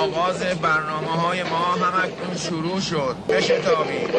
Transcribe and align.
آغاز 0.00 0.40
برنامه 0.42 1.10
های 1.10 1.42
ما 1.42 1.56
همکنون 1.58 2.36
شروع 2.36 2.80
شد. 2.80 3.16
بشتابید. 3.28 4.10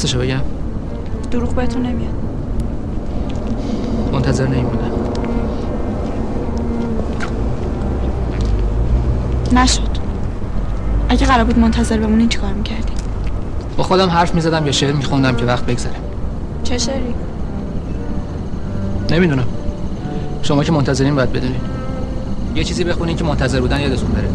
راستشو 0.00 0.18
بگم. 0.18 0.40
دروغ 1.30 1.54
بهتون 1.54 1.82
نمیاد. 1.82 2.14
منتظر 4.12 4.46
نمیمونم 4.46 4.90
نشد. 9.52 9.82
اگه 11.08 11.26
قرار 11.26 11.44
بود 11.44 11.58
منتظر 11.58 11.96
بمونین 11.98 12.28
چیکار 12.28 12.52
می‌کردی؟ 12.52 12.92
با 13.76 13.82
خودم 13.82 14.08
حرف 14.08 14.34
می‌زدم 14.34 14.66
یا 14.66 14.72
شعر 14.72 14.92
میخوندم 14.92 15.36
که 15.36 15.44
وقت 15.44 15.66
بگذره. 15.66 15.96
چه 16.64 16.78
شعری؟ 16.78 17.14
نمی‌دونم. 19.10 19.46
شما 20.42 20.64
که 20.64 20.72
منتظرین 20.72 21.14
باید 21.14 21.32
بدونین. 21.32 21.60
یه 22.54 22.64
چیزی 22.64 22.84
بخونین 22.84 23.16
که 23.16 23.24
منتظر 23.24 23.60
بودن 23.60 23.80
یادتون 23.80 24.10
بره. 24.10 24.28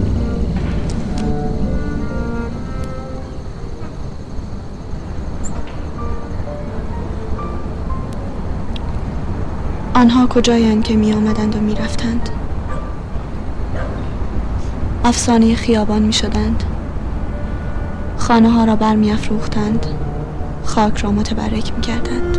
آنها 10.06 10.28
کجایند 10.28 10.84
که 10.84 10.96
می 10.96 11.14
آمدند 11.14 11.56
و 11.56 11.60
می 11.60 11.76
رفتند 11.76 12.30
افسانه 15.04 15.56
خیابان 15.56 16.02
می 16.02 16.14
شدند 16.14 16.64
خانه 18.18 18.50
ها 18.50 18.66
را 18.66 18.76
بر 18.76 18.96
می 18.96 19.12
افروختند 19.12 19.86
خاک 20.64 20.98
را 20.98 21.12
متبرک 21.12 21.74
می 21.76 21.82
کردند 21.82 22.38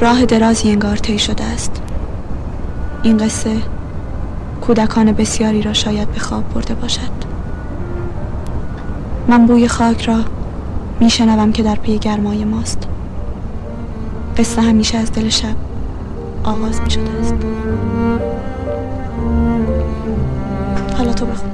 راه 0.00 0.24
درازی 0.24 0.70
انگار 0.70 0.96
طی 0.96 1.18
شده 1.18 1.44
است. 1.44 1.82
این 3.02 3.16
قصه 3.16 3.56
کودکان 4.60 5.12
بسیاری 5.12 5.62
را 5.62 5.72
شاید 5.72 6.10
به 6.10 6.20
خواب 6.20 6.54
برده 6.54 6.74
باشد. 6.74 7.10
من 9.28 9.46
بوی 9.46 9.68
خاک 9.68 10.02
را 10.02 10.18
میشنوم 11.00 11.52
که 11.52 11.62
در 11.62 11.76
پی 11.76 11.98
گرمای 11.98 12.44
ماست. 12.44 12.88
قصه 14.40 14.62
همیشه 14.62 14.98
از 14.98 15.12
دل 15.12 15.28
شب 15.28 15.56
آغاز 16.44 16.80
می 16.80 16.90
شده 16.90 17.10
است 17.20 17.34
حالا 20.98 21.12
تو 21.12 21.26
بخون. 21.26 21.50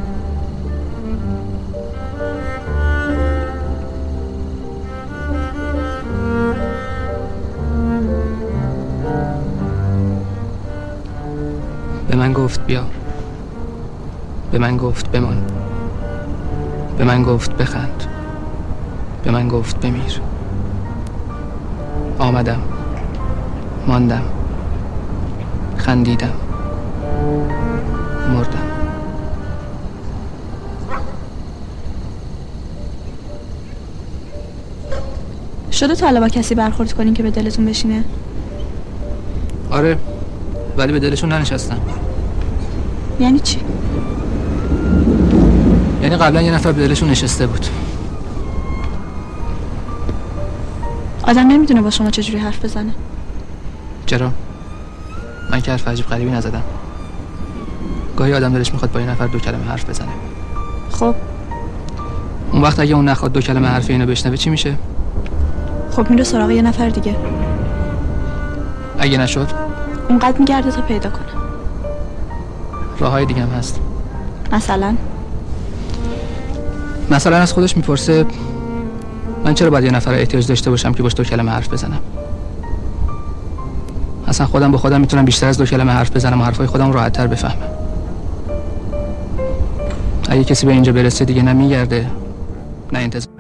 به 12.09 12.17
من 12.17 12.33
گفت 12.33 12.67
بیا. 12.67 12.85
به 14.53 14.59
من 14.59 14.77
گفت 14.77 15.11
بمان. 15.11 15.43
به 16.99 17.05
من 17.05 17.23
گفت 17.23 17.51
بخند. 17.57 18.05
به 19.25 19.31
من 19.31 19.49
گفت 19.49 19.81
بمیر. 19.81 20.21
آمدم. 22.19 22.76
ماندم. 23.87 24.23
خندیدم. 25.77 26.33
مردم. 28.33 28.59
شده 35.73 35.95
تا 35.95 36.21
با 36.21 36.29
کسی 36.29 36.55
برخورد 36.55 36.93
کنین 36.93 37.15
که 37.15 37.23
به 37.23 37.31
دلتون 37.31 37.65
بشینه؟ 37.65 38.05
آره 39.71 39.99
ولی 40.77 40.93
به 40.93 40.99
دلشون 40.99 41.33
ننشستم. 41.33 41.79
یعنی 43.21 43.39
چی؟ 43.39 43.61
یعنی 46.03 46.17
قبلا 46.17 46.43
یه 46.43 46.55
نفر 46.55 46.73
به 46.73 46.89
دلشون 46.89 47.11
نشسته 47.11 47.47
بود. 47.47 47.67
آدم 51.23 51.47
نمی‌دونه 51.47 51.83
با 51.83 51.91
شما 51.91 52.11
چجوری 52.11 52.39
حرف 52.39 52.65
بزنه. 52.65 52.93
چرا؟ 54.07 54.31
من 55.51 55.61
که 55.61 55.71
حرف 55.71 55.89
عجیب 55.89 56.07
غریبی 56.07 56.31
نزدم. 56.31 56.63
گاهی 58.17 58.35
آدم 58.35 58.53
دلش 58.53 58.73
می‌خواد 58.73 58.93
با 58.93 59.01
یه 59.01 59.11
نفر 59.11 59.27
دو 59.27 59.39
کلمه 59.39 59.65
حرف 59.65 59.91
بزنه. 59.91 60.09
خب. 60.91 61.15
اون 62.53 62.63
وقت 62.63 62.81
اگه 62.81 62.95
اون 62.95 63.09
نخواد 63.09 63.33
دو 63.33 63.41
کلمه 63.41 63.69
حرف 63.69 63.91
اینو 63.91 64.07
بشنوه 64.07 64.37
چی 64.37 64.51
میشه؟ 64.51 64.75
خب 65.91 66.11
میره 66.11 66.25
سراغ 66.25 66.51
یه 66.51 66.63
نفر 66.63 66.89
دیگه. 66.89 67.17
اگه 68.99 69.19
نشد؟ 69.19 69.49
اونقدر 70.09 70.39
میگرده 70.39 70.71
تا 70.71 70.83
پیدا 70.83 71.11
کنه. 71.11 71.27
راه 72.99 73.11
های 73.11 73.27
دیگه 73.27 73.43
هم 73.43 73.49
هست. 73.49 73.81
مثلا؟ 74.53 74.95
مثلا 77.11 77.37
از 77.37 77.53
خودش 77.53 77.77
می‌پرسه 77.77 78.27
من 79.45 79.55
چرا 79.55 79.71
باید 79.71 79.85
یه 79.85 79.91
نفر 79.91 80.15
احتیاج 80.15 80.47
داشته 80.47 80.71
باشم 80.71 80.93
که 80.93 81.03
باش 81.03 81.15
دو 81.15 81.25
کلمه 81.25 81.51
حرف 81.51 81.73
بزنم؟ 81.73 82.01
اصلا 84.27 84.47
خودم 84.47 84.71
با 84.71 84.79
خودم 84.79 85.01
می‌تونم 85.01 85.25
بیشتر 85.25 85.49
از 85.49 85.59
دو 85.59 85.67
کلمه 85.67 85.93
حرف 85.93 86.17
بزنم 86.17 86.41
و 86.41 86.45
حرفای 86.45 86.67
خودم 86.67 86.93
راحت 86.93 87.13
تر 87.13 87.27
بفهمم. 87.27 87.63
اگه 90.29 90.45
کسی 90.45 90.67
به 90.67 90.73
اینجا 90.73 90.93
برسه 90.93 91.25
دیگه 91.25 91.43
نه 91.43 91.53
میگرده 91.53 92.11
نه 92.93 92.99
انتظار. 92.99 93.37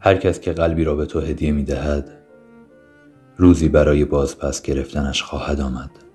هر 0.00 0.16
کس 0.16 0.40
که 0.40 0.52
قلبی 0.52 0.84
را 0.84 0.94
به 0.94 1.06
تو 1.06 1.20
هدیه 1.20 1.52
می 1.52 1.64
دهد 1.64 2.10
روزی 3.36 3.68
برای 3.68 4.04
بازپس 4.04 4.62
گرفتنش 4.62 5.22
خواهد 5.22 5.60
آمد. 5.60 6.05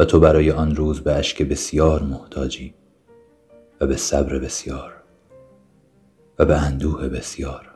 و 0.00 0.04
تو 0.04 0.20
برای 0.20 0.50
آن 0.50 0.76
روز 0.76 1.00
به 1.00 1.12
اشک 1.12 1.42
بسیار 1.42 2.02
محتاجی 2.02 2.74
و 3.80 3.86
به 3.86 3.96
صبر 3.96 4.38
بسیار 4.38 4.92
و 6.38 6.44
به 6.44 6.56
اندوه 6.56 7.08
بسیار. 7.08 7.70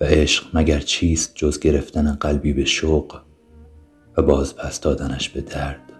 و 0.00 0.04
عشق 0.04 0.44
مگر 0.54 0.80
چیست 0.80 1.32
جز 1.34 1.58
گرفتن 1.58 2.12
قلبی 2.12 2.52
به 2.52 2.64
شوق 2.64 3.20
و 4.16 4.22
باز 4.22 4.56
پس 4.56 4.80
دادنش 4.80 5.28
به 5.28 5.40
درد؟ 5.40 5.92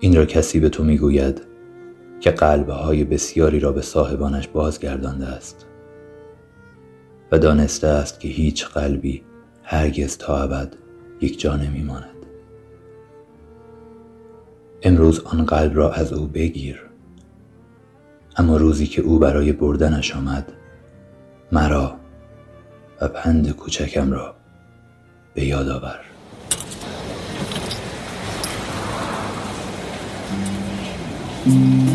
این 0.00 0.16
را 0.16 0.24
کسی 0.24 0.60
به 0.60 0.68
تو 0.68 0.84
می‌گوید 0.84 1.42
که 2.20 2.30
قلبه 2.30 2.72
های 2.72 3.04
بسیاری 3.04 3.60
را 3.60 3.72
به 3.72 3.82
صاحبانش 3.82 4.48
بازگردانده 4.48 5.26
است 5.26 5.66
و 7.32 7.38
دانسته 7.38 7.86
است 7.86 8.20
که 8.20 8.28
هیچ 8.28 8.66
قلبی 8.66 9.22
هرگز 9.62 10.18
تا 10.18 10.42
ابد 10.42 10.81
یک 11.22 11.40
جا 11.40 11.56
نمیماند. 11.56 12.26
امروز 14.82 15.20
آن 15.20 15.44
قلب 15.44 15.76
را 15.76 15.92
از 15.92 16.12
او 16.12 16.26
بگیر. 16.26 16.82
اما 18.36 18.56
روزی 18.56 18.86
که 18.86 19.02
او 19.02 19.18
برای 19.18 19.52
بردنش 19.52 20.16
آمد 20.16 20.52
مرا 21.52 21.96
و 23.00 23.08
پند 23.08 23.50
کوچکم 23.50 24.12
را 24.12 24.34
به 25.34 25.44
یاد 25.44 25.68
آور. 25.68 26.00
به 31.44 31.91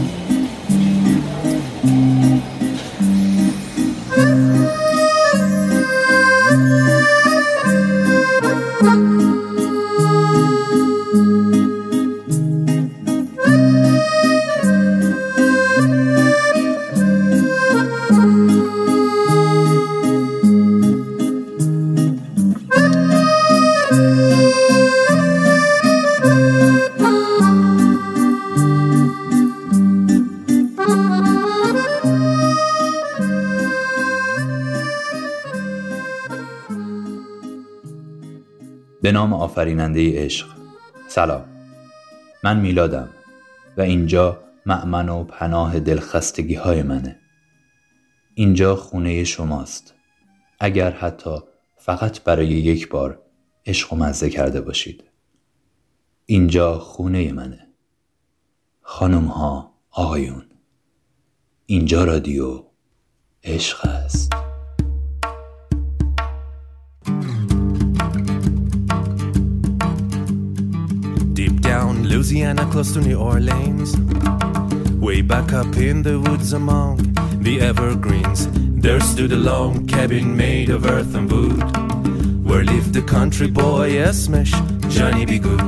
آفریننده 39.58 40.26
عشق. 40.26 40.48
سلام. 41.08 41.46
من 42.44 42.60
میلادم 42.60 43.10
و 43.78 43.82
اینجا 43.82 44.44
معمن 44.66 45.10
و 45.10 45.24
پناه 45.24 45.80
دلخستگی 45.80 46.54
های 46.56 46.84
منه. 46.84 47.20
اینجا 48.36 48.76
خونه 48.76 49.24
شماست. 49.24 49.94
اگر 50.60 50.92
حتی 50.92 51.40
فقط 51.76 52.22
برای 52.24 52.48
یک 52.48 52.90
بار 52.90 53.22
عشق 53.66 53.94
و 53.94 53.96
مزه 53.96 54.30
کرده 54.30 54.62
باشید. 54.62 55.04
اینجا 56.26 56.80
خونه 56.80 57.32
منه. 57.32 57.68
خانم 58.82 59.26
ها 59.26 59.74
آقایون. 59.92 60.46
اینجا 61.66 62.04
رادیو 62.04 62.64
عشق 63.44 63.86
است. 63.86 64.47
Louisiana, 72.18 72.66
close 72.72 72.94
to 72.94 73.00
New 73.00 73.20
Orleans. 73.20 73.96
Way 75.00 75.22
back 75.22 75.54
up 75.54 75.78
in 75.78 76.02
the 76.02 76.20
woods 76.20 76.52
among 76.52 76.98
the 77.44 77.62
evergreens, 77.62 78.48
there 78.82 79.00
stood 79.02 79.32
a 79.34 79.36
lone 79.36 79.86
cabin 79.86 80.36
made 80.36 80.72
of 80.72 80.88
earth 80.88 81.14
and 81.14 81.32
wood. 81.32 81.62
Where 82.44 82.64
lived 82.64 82.94
the 82.94 83.04
country 83.04 83.46
boy, 83.46 83.92
Esmesh, 83.92 84.52
Johnny 84.90 85.28
B. 85.28 85.38
Good. 85.38 85.62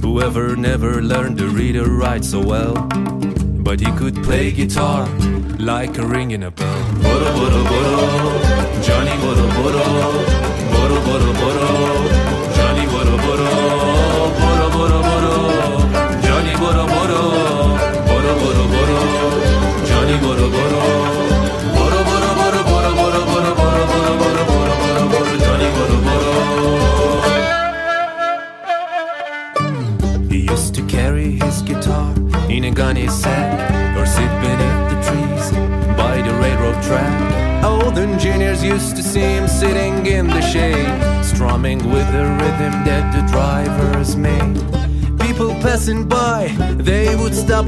Whoever 0.00 0.56
never 0.56 1.02
learned 1.02 1.36
to 1.36 1.48
read 1.48 1.76
or 1.76 1.90
write 1.90 2.24
so 2.24 2.40
well, 2.42 2.76
but 3.62 3.78
he 3.78 3.92
could 3.92 4.14
play 4.22 4.52
guitar 4.52 5.06
like 5.58 5.98
a 5.98 6.06
ring 6.06 6.30
in 6.30 6.44
a 6.44 6.50
bell. 6.50 6.82
Johnny 8.86 9.16
boro, 9.20 9.39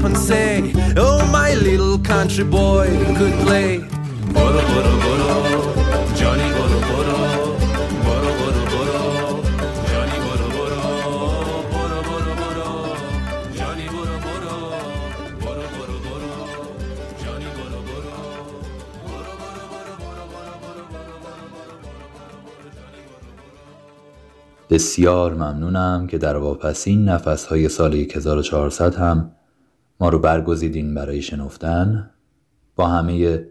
and 0.05 0.17
say, 0.17 0.73
Oh, 0.97 1.25
my 1.31 1.53
little 1.53 1.97
country 1.99 2.43
boy 2.43 2.87
could 3.17 3.33
play. 3.45 3.77
Boro, 4.33 4.61
boro, 4.71 4.93
boro, 5.03 6.15
Johnny, 6.15 6.49
boro, 6.57 6.79
boro. 6.81 7.43
بسیار 24.69 25.33
ممنونم 25.33 26.07
که 26.07 26.17
در 26.17 26.37
واپسین 26.37 27.09
نفسهای 27.09 27.69
سال 27.69 27.93
1400 27.93 28.95
هم 28.95 29.31
ما 30.03 30.09
رو 30.09 30.19
برگزیدین 30.19 30.93
برای 30.93 31.21
شنفتن. 31.21 32.09
با 32.75 32.87
همه 32.87 33.45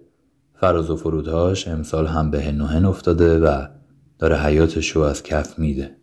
فراز 0.54 0.90
و 0.90 0.96
فرودهاش 0.96 1.68
امسال 1.68 2.06
هم 2.06 2.30
به 2.30 2.42
هن 2.42 2.84
و 2.84 2.88
افتاده 2.88 3.38
و 3.38 3.66
داره 4.18 4.36
حیاتش 4.36 4.90
رو 4.90 5.02
از 5.02 5.22
کف 5.22 5.58
میده. 5.58 5.96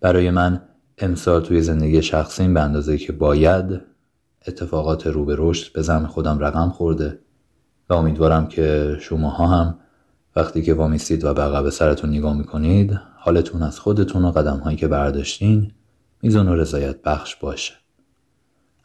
برای 0.00 0.30
من 0.30 0.62
امسال 0.98 1.42
توی 1.42 1.62
زندگی 1.62 2.02
شخصیم 2.02 2.54
به 2.54 2.60
اندازه 2.60 2.98
که 2.98 3.12
باید 3.12 3.80
اتفاقات 4.46 5.06
رو 5.06 5.24
به 5.24 5.34
رشد 5.38 5.72
به 5.72 5.82
زم 5.82 6.06
خودم 6.06 6.38
رقم 6.38 6.68
خورده 6.68 7.18
و 7.88 7.94
امیدوارم 7.94 8.48
که 8.48 8.96
شماها 9.00 9.46
هم 9.46 9.78
وقتی 10.36 10.62
که 10.62 10.74
وامیستید 10.74 11.24
و 11.24 11.34
به 11.34 11.42
عقب 11.42 11.70
سرتون 11.70 12.10
نگاه 12.10 12.36
می‌کنید 12.36 13.00
حالتون 13.16 13.62
از 13.62 13.80
خودتون 13.80 14.24
و 14.24 14.30
قدم 14.30 14.56
هایی 14.56 14.76
که 14.76 14.88
برداشتین 14.88 15.72
میزون 16.22 16.48
و 16.48 16.54
رضایت 16.54 17.02
بخش 17.02 17.36
باشه. 17.36 17.79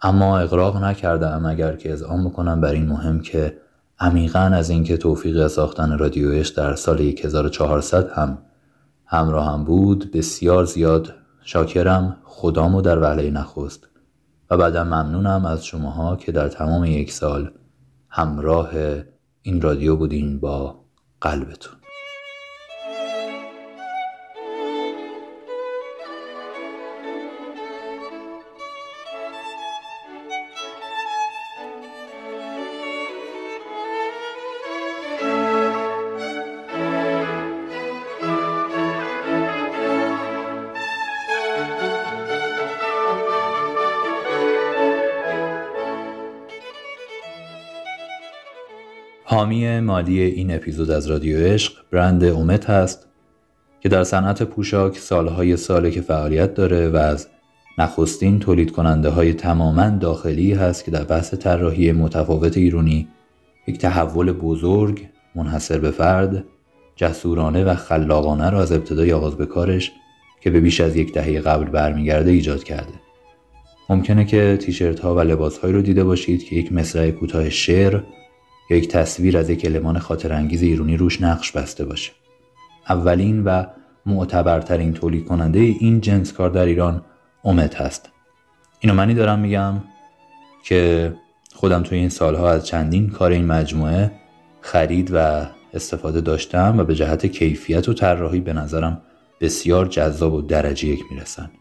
اما 0.06 0.40
اقراق 0.40 0.84
نکردم 0.84 1.46
اگر 1.46 1.76
که 1.76 1.94
اذعان 1.94 2.26
بکنم 2.26 2.62
بر 2.62 2.72
این 2.72 2.86
مهم 2.86 3.20
که 3.20 3.58
عمیقا 4.00 4.40
از 4.40 4.70
اینکه 4.70 4.98
توفیق 4.98 5.48
ساختن 5.48 5.98
رادیویش 5.98 6.48
در 6.48 6.76
سال 6.76 7.02
1400 7.02 8.10
هم 8.12 8.38
همراه 9.06 9.54
هم 9.54 9.64
بود 9.64 10.12
بسیار 10.12 10.66
زیاد 10.66 11.14
شاکرم 11.42 12.18
خدامو 12.24 12.82
در 12.82 13.00
وهله 13.00 13.32
نخست 13.32 13.88
و 14.50 14.58
بعدا 14.58 14.84
ممنونم 14.84 15.46
از 15.46 15.66
شماها 15.66 16.16
که 16.16 16.32
در 16.32 16.48
تمام 16.48 16.86
یک 16.86 17.12
سال 17.12 17.52
همراه 18.10 18.70
این 19.42 19.62
رادیو 19.62 19.96
بودین 19.96 20.40
با 20.40 20.80
قلبتون. 21.22 21.85
حامی 49.36 49.80
مالی 49.80 50.22
این 50.22 50.56
اپیزود 50.56 50.92
از 50.92 51.08
رادیو 51.08 51.38
عشق 51.38 51.74
برند 51.92 52.24
اومت 52.24 52.70
هست 52.70 53.08
که 53.80 53.90
در 53.90 54.04
صنعت 54.04 54.44
پوشاک 54.44 54.98
سالهای 54.98 55.58
ساله 55.58 55.92
که 55.92 56.02
فعالیت 56.02 56.54
داره 56.54 56.90
و 56.90 56.96
از 56.96 57.28
نخستین 57.78 58.40
تولید 58.40 58.72
کننده 58.72 59.10
های 59.10 59.34
تماما 59.34 59.90
داخلی 59.90 60.54
هست 60.54 60.86
که 60.86 60.92
در 60.92 61.04
بحث 61.04 61.34
طراحی 61.34 61.92
متفاوت 61.92 62.58
ایرونی 62.58 63.08
یک 63.68 63.78
تحول 63.78 64.32
بزرگ 64.32 65.10
منحصر 65.36 65.80
به 65.80 65.92
فرد 65.92 66.44
جسورانه 66.96 67.64
و 67.64 67.76
خلاقانه 67.76 68.50
را 68.50 68.62
از 68.62 68.72
ابتدای 68.72 69.14
آغاز 69.14 69.36
به 69.36 69.46
کارش 69.46 69.92
که 70.42 70.50
به 70.50 70.60
بیش 70.60 70.82
از 70.82 70.96
یک 70.96 71.14
دهه 71.14 71.42
قبل 71.42 71.66
برمیگرده 71.66 72.32
ایجاد 72.32 72.64
کرده. 72.64 72.94
ممکنه 73.90 74.26
که 74.26 74.58
تیشرت 74.62 75.00
ها 75.00 75.16
و 75.16 75.20
لباس 75.20 75.58
هایی 75.58 75.74
رو 75.74 75.82
دیده 75.82 76.04
باشید 76.04 76.44
که 76.44 76.56
یک 76.56 76.74
مصرع 76.74 77.12
کوتاه 77.12 77.50
شعر 77.50 78.00
یا 78.70 78.78
یک 78.78 78.88
تصویر 78.88 79.38
از 79.38 79.50
یک 79.50 79.66
المان 79.66 80.00
خاطر 80.00 80.34
انگیز 80.34 80.62
ایرونی 80.62 80.98
روش 80.98 81.22
نقش 81.22 81.52
بسته 81.52 81.86
باشه. 81.86 82.12
اولین 82.90 83.44
و 83.44 83.66
معتبرترین 84.06 84.94
تولید 84.94 85.26
کننده 85.26 85.60
این 85.60 86.02
جنس 86.02 86.34
کار 86.34 86.50
در 86.50 86.66
ایران 86.66 87.02
اومد 87.42 87.74
هست. 87.74 88.10
اینو 88.80 88.96
منی 88.96 89.14
دارم 89.14 89.40
میگم 89.40 89.74
که 90.64 91.14
خودم 91.54 91.84
توی 91.84 91.98
این 91.98 92.10
سالها 92.10 92.52
از 92.52 92.68
چندین 92.68 93.10
کار 93.10 93.32
این 93.32 93.46
مجموعه 93.46 94.12
خرید 94.62 95.10
و 95.14 95.46
استفاده 95.74 96.22
داشتم 96.22 96.76
و 96.78 96.84
به 96.84 96.96
جهت 96.96 97.26
کیفیت 97.26 97.90
و 97.90 97.94
طراحی 97.94 98.40
به 98.40 98.54
نظرم 98.54 99.02
بسیار 99.42 99.86
جذاب 99.86 100.34
و 100.34 100.42
درجه 100.42 100.88
یک 100.88 101.04
می‌رسن. 101.12 101.52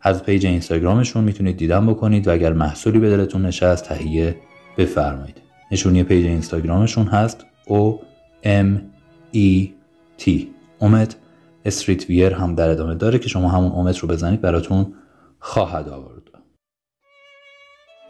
از 0.00 0.24
پیج 0.24 0.46
اینستاگرامشون 0.46 1.24
می‌تونید 1.24 1.56
دیدن 1.56 1.86
بکنید 1.86 2.28
و 2.28 2.32
اگر 2.32 2.52
محصولی 2.52 2.98
به 2.98 3.10
دلتون 3.10 3.46
نشست 3.46 3.84
تهیه 3.84 4.36
بفرمایید. 4.78 5.43
نشونی 5.74 6.02
پیج 6.02 6.26
اینستاگرامشون 6.26 7.06
هست. 7.06 7.46
O 7.66 7.94
M 8.44 8.68
E 9.34 9.68
T. 10.20 10.30
اومد. 10.78 11.14
استریت 11.64 12.10
ویر 12.10 12.32
هم 12.32 12.54
در 12.54 12.68
ادامه 12.68 12.94
داره 12.94 13.18
که 13.18 13.28
شما 13.28 13.48
همون 13.48 13.72
اومد 13.72 13.98
رو 13.98 14.08
بزنید 14.08 14.40
براتون 14.40 14.94
خواهد 15.38 15.88
آورد. 15.88 16.22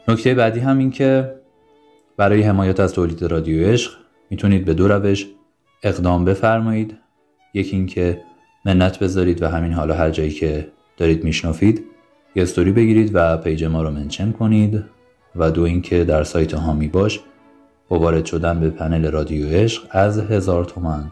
نکته 0.08 0.34
بعدی 0.34 0.60
هم 0.60 0.78
این 0.78 0.90
که 0.90 1.34
برای 2.16 2.42
حمایت 2.42 2.80
از 2.80 2.92
تولید 2.92 3.22
رادیو 3.22 3.66
عشق 3.66 3.92
می‌تونید 4.30 4.64
به 4.64 4.74
دو 4.74 4.88
روش 4.88 5.26
اقدام 5.82 6.24
بفرمایید. 6.24 6.98
یکی 7.54 7.76
اینکه 7.76 8.20
منت 8.64 8.98
بذارید 8.98 9.42
و 9.42 9.48
همین 9.48 9.72
حالا 9.72 9.94
هر 9.94 10.10
جایی 10.10 10.30
که 10.30 10.68
دارید 10.96 11.24
میشنفید 11.24 11.84
یه 12.36 12.42
استوری 12.42 12.72
بگیرید 12.72 13.10
و 13.14 13.36
page 13.36 13.64
ما 13.64 13.82
رو 13.82 13.90
mention 13.90 14.32
کنید. 14.32 14.84
و 15.36 15.50
دو 15.50 15.62
اینکه 15.62 16.04
در 16.04 16.24
سایت 16.24 16.54
حامی 16.54 16.88
باش 16.88 17.18
با 17.18 17.24
وارد 17.90 18.24
شدن 18.24 18.60
به 18.60 18.70
پنل 18.70 19.10
رادیو 19.10 19.48
عشق 19.48 19.82
از 19.90 20.18
هزار 20.18 20.64
تومن 20.64 21.04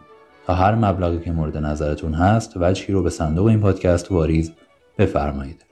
تا 0.47 0.53
هر 0.53 0.75
مبلغی 0.75 1.19
که 1.19 1.31
مورد 1.31 1.57
نظرتون 1.57 2.13
هست 2.13 2.53
وجهی 2.55 2.93
رو 2.93 3.03
به 3.03 3.09
صندوق 3.09 3.47
این 3.47 3.59
پادکست 3.59 4.11
واریز 4.11 4.51
بفرمایید. 4.97 5.65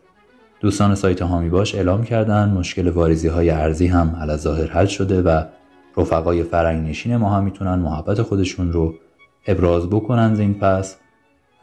دوستان 0.60 0.96
سایت 0.96 1.22
حامی 1.22 1.50
باش 1.50 1.76
اعلام 1.76 2.04
کردن 2.04 2.50
مشکل 2.50 2.88
واریزی 2.88 3.28
های 3.28 3.50
ارزی 3.50 3.88
هم 3.88 4.16
علی‌الظاهر 4.22 4.68
حل 4.68 4.86
شده 4.86 5.22
و 5.22 5.44
رفقای 5.98 6.44
فرنگ 6.44 6.90
نشین 6.90 7.16
ما 7.16 7.30
هم 7.30 7.44
می‌تونن 7.44 7.76
محبت 7.76 8.22
خودشون 8.22 8.72
رو 8.72 8.94
ابراز 9.48 9.90
بکنن 9.90 10.36
این 10.40 10.54
پس 10.54 10.98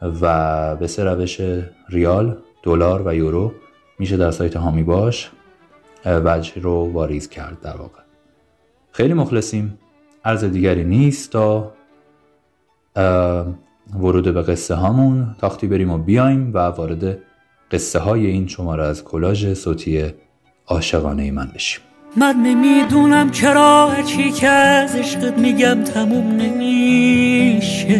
و 0.01 0.75
به 0.75 0.87
سه 0.87 1.03
روش 1.03 1.41
ریال، 1.89 2.37
دلار 2.63 3.07
و 3.07 3.15
یورو 3.15 3.51
میشه 3.99 4.17
در 4.17 4.31
سایت 4.31 4.55
هامی 4.57 4.83
باش. 4.83 5.31
وجه 6.05 6.61
رو 6.61 6.91
واریز 6.93 7.29
کرد 7.29 7.61
در 7.61 7.77
واقع. 7.77 8.08
خیلی 8.91 9.13
مخلصیم. 9.13 9.77
عرض 10.25 10.43
دیگری 10.43 10.83
نیست 10.83 11.31
تا 11.31 11.71
ورود 13.99 14.33
به 14.33 14.41
قصه 14.41 14.75
هامون. 14.75 15.35
تاختی 15.39 15.67
بریم 15.67 15.91
و 15.91 15.97
بیایم 15.97 16.51
و 16.53 16.57
وارد 16.57 17.17
قصه 17.71 17.99
های 17.99 18.25
این 18.25 18.47
شماره 18.47 18.85
از 18.85 19.03
کلاژ 19.03 19.53
صوتی 19.53 20.03
عاشقانه 20.67 21.31
من 21.31 21.51
بشیم. 21.55 21.81
من 22.17 22.35
نمی‌دونم 22.35 23.31
چرا 23.31 23.89
هرچی 23.89 24.31
که 24.31 24.47
از 24.47 24.95
عشقت 24.95 25.37
میگم 25.37 25.83
تموم 25.83 26.27
نمیشه. 26.27 27.99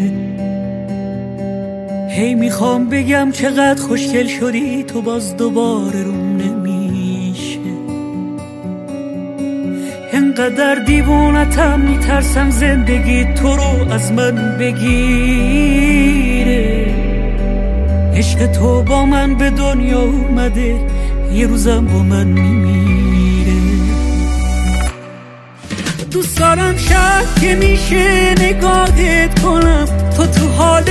هی 2.10 2.36
می‌خوام 2.36 2.90
بگم 2.90 3.32
چقدر 3.32 3.82
خوشگل 3.82 4.28
شدی 4.28 4.84
تو 4.84 5.02
باز 5.02 5.38
دوباره 5.38 6.04
روم 6.04 6.38
نمیشه. 6.38 6.59
انقدر 10.40 10.76
دیوونتم 10.76 11.80
میترسم 11.80 12.50
زندگی 12.50 13.26
تو 13.34 13.56
رو 13.56 13.92
از 13.94 14.12
من 14.12 14.58
بگیره. 14.60 15.66
عشق 18.16 18.52
تو 18.52 18.84
با 18.84 19.06
من 19.06 19.36
به 19.36 19.50
دنیا 19.50 20.02
اومده 20.02 20.80
یه 21.34 21.48
روزم 21.48 21.86
با 21.86 22.04
من 22.04 22.28
میمیره. 22.28 23.54
دوست 26.12 26.40
دارم 26.40 26.78
شب 26.78 27.26
که 27.42 27.56
میشه 27.56 28.36
نگاهت 28.42 29.40
کنم. 29.40 29.86
تو 30.18 30.26
تو 30.26 30.48
حال 30.48 30.86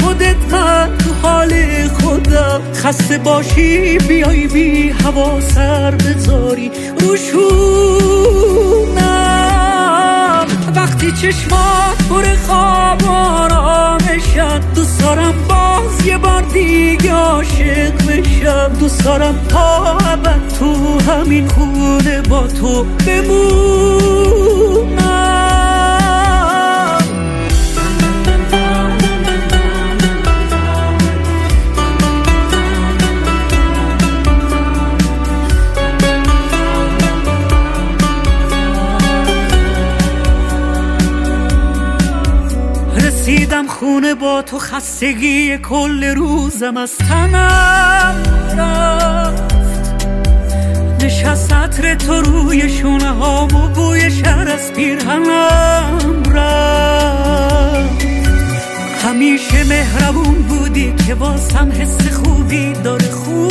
خودت 0.00 0.36
من 0.52 0.88
تو 0.98 1.12
حال 1.22 1.50
خودم. 1.88 2.60
خسته 2.74 3.18
باشی 3.18 3.98
بیای 3.98 4.46
بی 4.46 4.90
هوا 4.90 5.40
سر 5.40 5.90
بذاری. 5.90 6.70
روشونم 7.00 8.81
وقتی 11.02 11.12
چشمات 11.32 12.08
پر 12.10 12.24
خواب 12.46 13.04
آرامشن 13.04 14.60
دوست 14.74 15.00
دارم 15.00 15.34
باز 15.48 16.06
یه 16.06 16.18
بار 16.18 16.42
دیگه 16.42 17.12
عاشق 17.12 17.92
بشم. 18.06 18.72
دوست 18.80 19.04
دارم 19.04 19.46
تا 19.48 19.98
تو 20.58 21.00
همین 21.00 21.48
خونه 21.48 22.22
با 22.22 22.46
تو 22.46 22.84
بمونم. 23.06 25.01
رسیدم 43.62 43.74
خونه 43.74 44.14
با 44.14 44.42
تو 44.42 44.58
خستگی 44.58 45.58
کل 45.58 46.04
روزم 46.04 46.76
از 46.76 46.96
تنم 46.96 48.22
رفت. 48.58 49.54
نشست 51.04 51.52
عطر 51.52 51.94
تو 51.94 52.20
روی 52.20 52.68
شونه 52.68 53.10
ها 53.10 53.44
و 53.44 53.68
بوی 53.68 54.10
شهر 54.10 54.48
از 54.48 54.72
پیرهنم 54.72 56.22
رفت. 56.34 58.06
همیشه 59.04 59.64
مهربون 59.64 60.34
بودی 60.34 60.94
که 61.06 61.14
واسم 61.14 61.72
حس 61.80 62.08
خوبی 62.12 62.72
داره 62.72 63.10
خونه. 63.10 63.42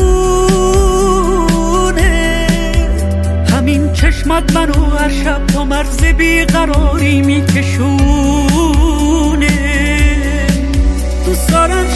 همین 3.54 3.94
چشمات 3.94 4.56
منو 4.56 4.86
هر 4.86 5.10
شب 5.10 5.46
تا 5.48 5.66
مرز 5.66 6.04
بیقراری 6.04 7.22
میکشونه 7.22 8.51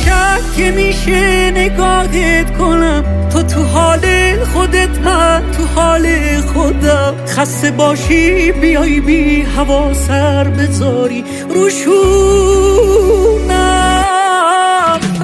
شب 0.06 0.42
که 0.58 0.72
میشه 0.72 1.52
نگاهت 1.52 2.58
کنم. 2.58 3.04
تو 3.30 3.44
تو 3.44 3.64
حال 3.64 4.06
خودت 4.54 5.00
من 5.00 5.44
تو 5.58 5.66
حال 5.76 6.08
خودم. 6.54 7.14
خسته 7.28 7.72
باشی 7.72 8.52
بیای 8.52 9.00
بی 9.00 9.42
هوا 9.42 9.94
سر 9.94 10.44
بذاری. 10.44 11.24
روشونم 11.50 12.86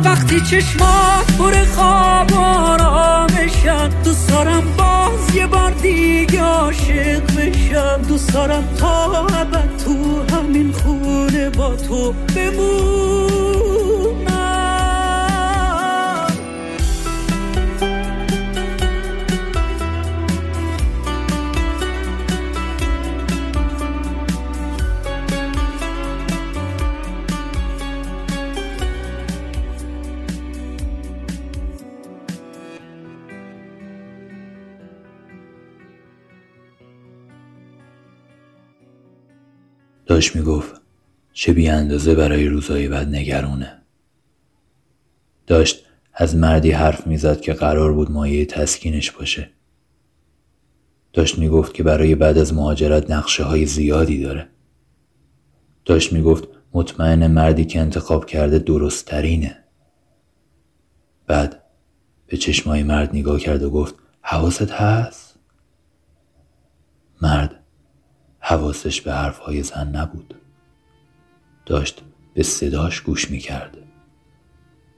وقتی 0.05 0.39
چشمات 0.39 1.37
پر 1.39 1.53
خواب 1.75 2.33
آرامشن 2.33 3.89
دوست 4.03 4.29
دارم 4.29 4.63
باز 4.77 5.35
یه 5.35 5.47
بار 5.47 5.71
دیگه 5.71 6.41
عاشق 6.41 7.21
بشم. 7.37 8.01
دوست 8.07 8.33
دارم 8.33 8.63
تا 8.79 9.27
ابد 9.27 9.69
تو 9.85 10.21
همین 10.35 10.71
خونه 10.71 11.49
با 11.49 11.75
تو 11.75 12.13
بمونم. 12.35 14.30
داشت 40.11 40.35
می‌گفت 40.35 40.81
چه 41.33 41.53
بی 41.53 41.67
اندازه 41.67 42.15
برای 42.15 42.47
روزهای 42.47 42.87
بعد 42.87 43.07
نگرونه 43.07 43.81
داشت 45.47 45.85
از 46.13 46.35
مردی 46.35 46.71
حرف 46.71 47.07
می‌زد 47.07 47.41
که 47.41 47.53
قرار 47.53 47.93
بود 47.93 48.11
مایه 48.11 48.45
تسکینش 48.45 49.11
باشه. 49.11 49.49
داشت 51.13 51.39
می‌گفت 51.39 51.73
که 51.73 51.83
برای 51.83 52.15
بعد 52.15 52.37
از 52.37 52.53
مهاجرت 52.53 53.11
نقشه 53.11 53.43
های 53.43 53.65
زیادی 53.65 54.23
داره. 54.23 54.47
داشت 55.85 56.13
می‌گفت 56.13 56.47
مطمئن 56.73 57.27
مردی 57.27 57.65
که 57.65 57.79
انتخاب 57.79 58.25
کرده 58.25 58.59
درست 58.59 59.05
ترینه 59.05 59.63
بعد 61.27 61.63
به 62.27 62.37
چشمای 62.37 62.83
مرد 62.83 63.09
نگاه 63.15 63.39
کرد 63.39 63.63
و 63.63 63.69
گفت 63.69 63.95
حواست 64.21 64.71
هست؟ 64.71 65.39
مرد 67.21 67.60
حواسش 68.41 69.01
به 69.01 69.13
حرفهای 69.13 69.63
زن 69.63 69.87
نبود. 69.95 70.35
داشت 71.65 72.01
به 72.33 72.43
صداش 72.43 73.01
گوش 73.01 73.31
می‌کرد 73.31 73.77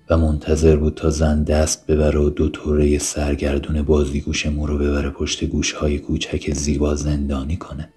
و 0.09 0.17
منتظر 0.17 0.75
بود 0.75 0.93
تا 0.93 1.09
زن 1.09 1.43
دست 1.43 1.87
ببره 1.87 2.19
و 2.19 2.29
دو 2.29 2.49
طوره 2.49 2.97
سرگردون 2.97 3.81
بازیگوش 3.81 4.45
مو 4.45 4.67
رو 4.67 4.77
ببره 4.77 5.09
پشت 5.09 5.43
گوشهای 5.43 5.99
کوچک 5.99 6.53
زیبا 6.53 6.95
زندانی 6.95 7.57
کنه. 7.57 7.89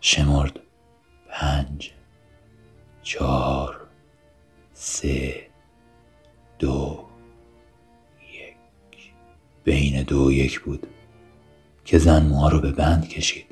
شمرد 0.00 0.60
پنج 1.28 1.90
چهار 3.02 3.80
سه 4.72 5.46
دو 6.58 7.04
یک. 8.20 9.12
بین 9.64 10.02
دو 10.02 10.26
و 10.26 10.32
یک 10.32 10.60
بود 10.60 10.86
که 11.84 11.98
زن 11.98 12.26
موها 12.26 12.48
رو 12.48 12.60
به 12.60 12.72
بند 12.72 13.08
کشید. 13.08 13.49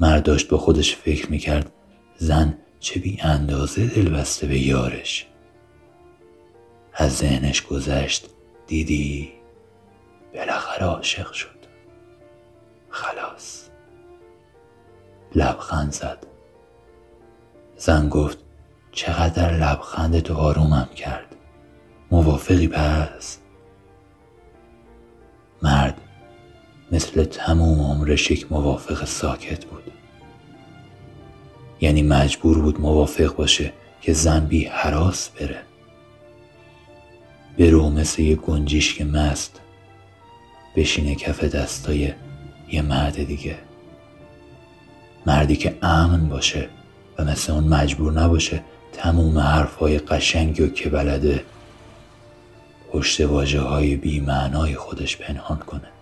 مرد 0.00 0.22
داشت 0.22 0.48
با 0.48 0.58
خودش 0.58 0.96
فکر 0.96 1.30
می‌کرد 1.30 1.72
زن 2.16 2.58
چه 2.80 3.00
بی 3.00 3.18
اندازه 3.22 3.86
دل 3.86 4.08
بسته 4.08 4.46
به 4.46 4.58
یارش. 4.58 5.26
از 6.94 7.16
ذهنش 7.16 7.62
گذشت 7.62 8.30
دیدی؟ 8.66 9.32
بالاخره 10.34 10.86
عاشق 10.86 11.32
شد. 11.32 11.48
خلاص. 12.90 13.68
لبخند 15.34 15.92
زد. 15.92 16.26
زن 17.76 18.08
گفت 18.08 18.38
چقدر 18.92 19.52
لبخند 19.52 20.20
تو 20.20 20.34
آرومم 20.34 20.88
کرد. 20.96 21.36
موافقی 22.10 22.68
پس؟ 22.68 23.38
مثل 26.94 27.24
تموم 27.24 27.80
عمرش 27.80 28.30
یک 28.30 28.52
موافق 28.52 29.04
ساکت 29.04 29.64
بود. 29.64 29.82
یعنی 31.80 32.02
مجبور 32.02 32.58
بود 32.58 32.80
موافق 32.80 33.36
باشه 33.36 33.72
که 34.00 34.12
زن 34.12 34.46
بی 34.46 34.64
حراس 34.64 35.28
بره. 35.28 35.62
برو 37.58 37.90
مثل 37.90 38.22
یه 38.22 38.34
گنجیش 38.34 38.94
که 38.94 39.04
مست 39.04 39.60
بشینه 40.76 41.14
کف 41.14 41.44
دستای 41.44 42.12
یه 42.68 42.82
مرد 42.82 43.24
دیگه. 43.26 43.58
مردی 45.26 45.56
که 45.56 45.78
امن 45.82 46.28
باشه 46.28 46.68
و 47.18 47.24
مثل 47.24 47.52
اون 47.52 47.64
مجبور 47.64 48.12
نباشه 48.12 48.62
تموم 48.92 49.38
حرفای 49.38 49.98
قشنگی 49.98 50.62
و 50.62 50.68
که 50.68 50.88
بلده 50.88 51.44
پشت 52.92 53.20
واجه 53.20 53.60
های 53.60 53.96
بی 53.96 54.26
خودش 54.76 55.16
پنهان 55.16 55.58
کنه. 55.58 55.93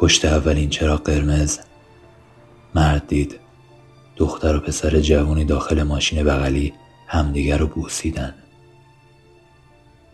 پشت 0.00 0.24
اولین 0.24 0.70
چراغ 0.70 1.02
قرمز. 1.02 1.58
مرد 2.74 3.06
دید. 3.06 3.40
دختر 4.16 4.56
و 4.56 4.60
پسر 4.60 5.00
جوانی 5.00 5.44
داخل 5.44 5.82
ماشین 5.82 6.24
بغلی 6.24 6.74
همدیگر 7.06 7.58
رو 7.58 7.66
بوسیدن. 7.66 8.34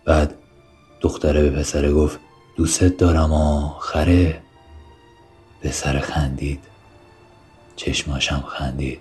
بعد 0.04 0.34
دختره 1.00 1.42
به 1.42 1.50
پسره 1.50 1.92
گفت 1.92 2.20
دوست 2.56 2.84
دارم 2.84 3.32
آ 3.32 3.78
خره. 3.78 4.42
پسر 5.62 5.98
خندید. 5.98 6.64
چشماشم 7.76 8.44
خندید. 8.48 9.00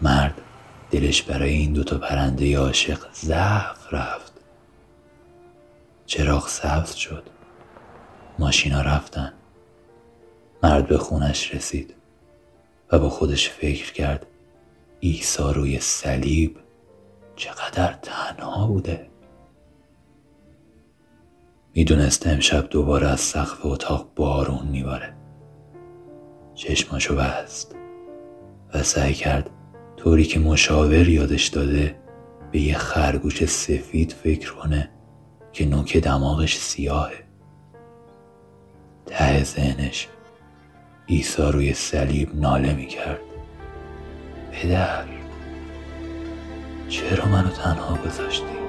مرد 0.00 0.40
دلش 0.90 1.22
برای 1.22 1.50
این 1.50 1.72
دوتا 1.72 1.98
پرنده 1.98 2.58
عاشق 2.58 2.98
ضعف 3.14 3.92
رفت. 3.92 4.32
چراغ 6.06 6.48
سبز 6.48 6.94
شد. 6.94 7.37
ماشینا 8.38 8.82
رفتن. 8.82 9.32
مرد 10.62 10.86
به 10.86 10.98
خونش 10.98 11.54
رسید 11.54 11.94
و 12.92 12.98
با 12.98 13.08
خودش 13.08 13.50
فکر 13.50 13.92
کرد 13.92 14.26
عیسی 15.02 15.42
روی 15.54 15.80
صلیب 15.80 16.56
چقدر 17.36 17.92
تنها 18.02 18.66
بوده. 18.66 19.06
می‌دونست 21.74 22.26
امشب 22.26 22.68
دوباره 22.68 23.08
از 23.08 23.20
سقف 23.20 23.66
اتاق 23.66 24.08
بارون 24.16 24.66
میباره. 24.68 25.14
چشماشو 26.54 27.16
بست 27.16 27.76
و 28.74 28.82
سعی 28.82 29.14
کرد 29.14 29.50
طوری 29.96 30.24
که 30.24 30.38
مشاور 30.38 31.08
یادش 31.08 31.46
داده 31.46 31.98
به 32.52 32.60
یه 32.60 32.78
خرگوش 32.78 33.44
سفید 33.44 34.12
فکر 34.12 34.54
کنه 34.54 34.90
که 35.52 35.66
نوک 35.66 35.96
دماغش 35.96 36.58
سیاهه. 36.58 37.27
ته 39.10 39.42
ذهنش 39.44 40.08
عیسی 41.08 41.42
روی 41.42 41.74
صلیب 41.74 42.36
ناله 42.36 42.72
می‌کرد. 42.74 43.20
پدر 44.52 45.04
چرا 46.88 47.24
منو 47.24 47.50
تنها 47.50 47.96
گذاشتی؟ 47.96 48.67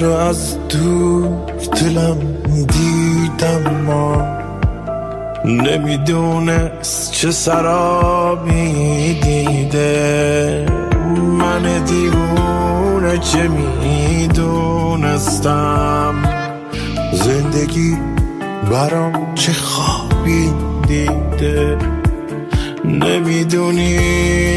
رو 0.00 0.12
از 0.12 0.68
دور 0.68 1.28
دلم 1.80 2.16
دیدم 2.46 3.80
ما. 3.86 4.26
نمی‌دونست 5.44 7.12
چه 7.12 7.30
سرابی 7.30 9.14
دیده. 9.22 10.66
من 11.38 11.84
دیوونه 11.84 13.18
چه 13.18 13.48
می‌دونستم. 13.48 14.94
زندگی 17.12 17.96
برام 18.70 19.34
چه 19.34 19.52
خوابی 19.52 20.52
دیده. 20.88 21.76
نمی‌دونی 22.84 23.98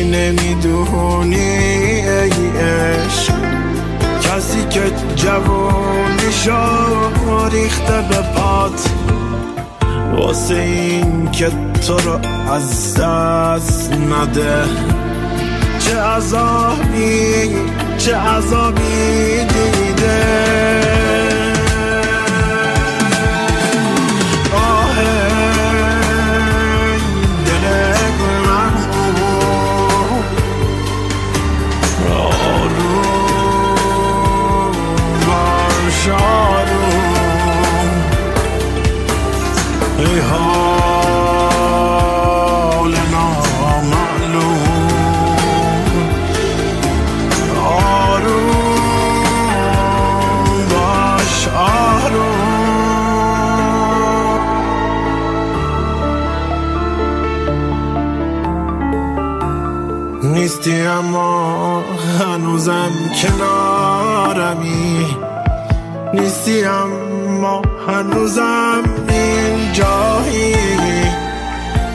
نمی‌دونی 0.04 1.36
ای 1.36 2.32
عشق. 2.60 3.53
کسی 4.36 4.66
که 4.70 4.82
جوونیشو 5.16 6.52
ریخته 7.52 8.02
به 8.10 8.22
پات. 8.36 8.90
واسه 10.16 10.56
این 10.56 11.32
که 11.32 11.52
تو 11.88 11.98
رو 11.98 12.20
از 12.52 12.94
دست 12.94 13.92
نده. 13.92 14.64
چه 15.80 15.98
عذابی 15.98 17.56
چه 17.98 18.16
عذابی 18.16 19.38
دیده. 19.40 20.83
نیستی 60.64 60.88
اما 60.88 61.84
هنوزم 62.20 62.92
کنارمی. 63.22 65.06
نیستی 66.14 66.66
اما 66.66 67.62
هنوزم 67.88 68.84
این 69.10 69.74
جایی 69.74 70.56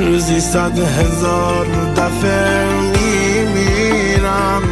روزی 0.00 0.40
صد 0.40 0.78
هزار 0.78 1.66
دفعه 1.96 2.66
میمیرم. 2.80 4.62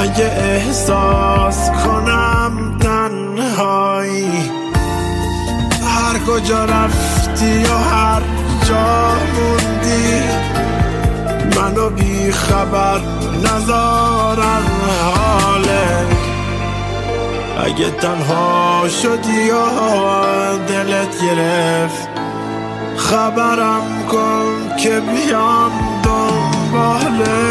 اگه 0.00 0.24
احساس 0.24 1.70
کنم 1.70 2.78
تنهایی. 2.80 4.50
هر 5.96 6.18
کجا 6.18 6.64
رفتی 6.64 7.62
و 7.62 7.76
هر 7.78 8.22
جا 8.68 9.14
موندی 9.36 10.53
منو 11.56 11.90
بی 11.90 12.32
خبر 12.32 13.00
نذارن 13.44 14.62
حاله. 15.14 16.06
اگه 17.64 17.90
تنها 17.90 18.88
شدی 19.02 19.50
و 19.50 19.58
دلت 20.68 21.22
گرفت 21.22 22.08
خبرم 22.96 23.82
کن 24.10 24.76
که 24.76 25.00
بیام 25.00 25.72
دنباله. 26.04 27.44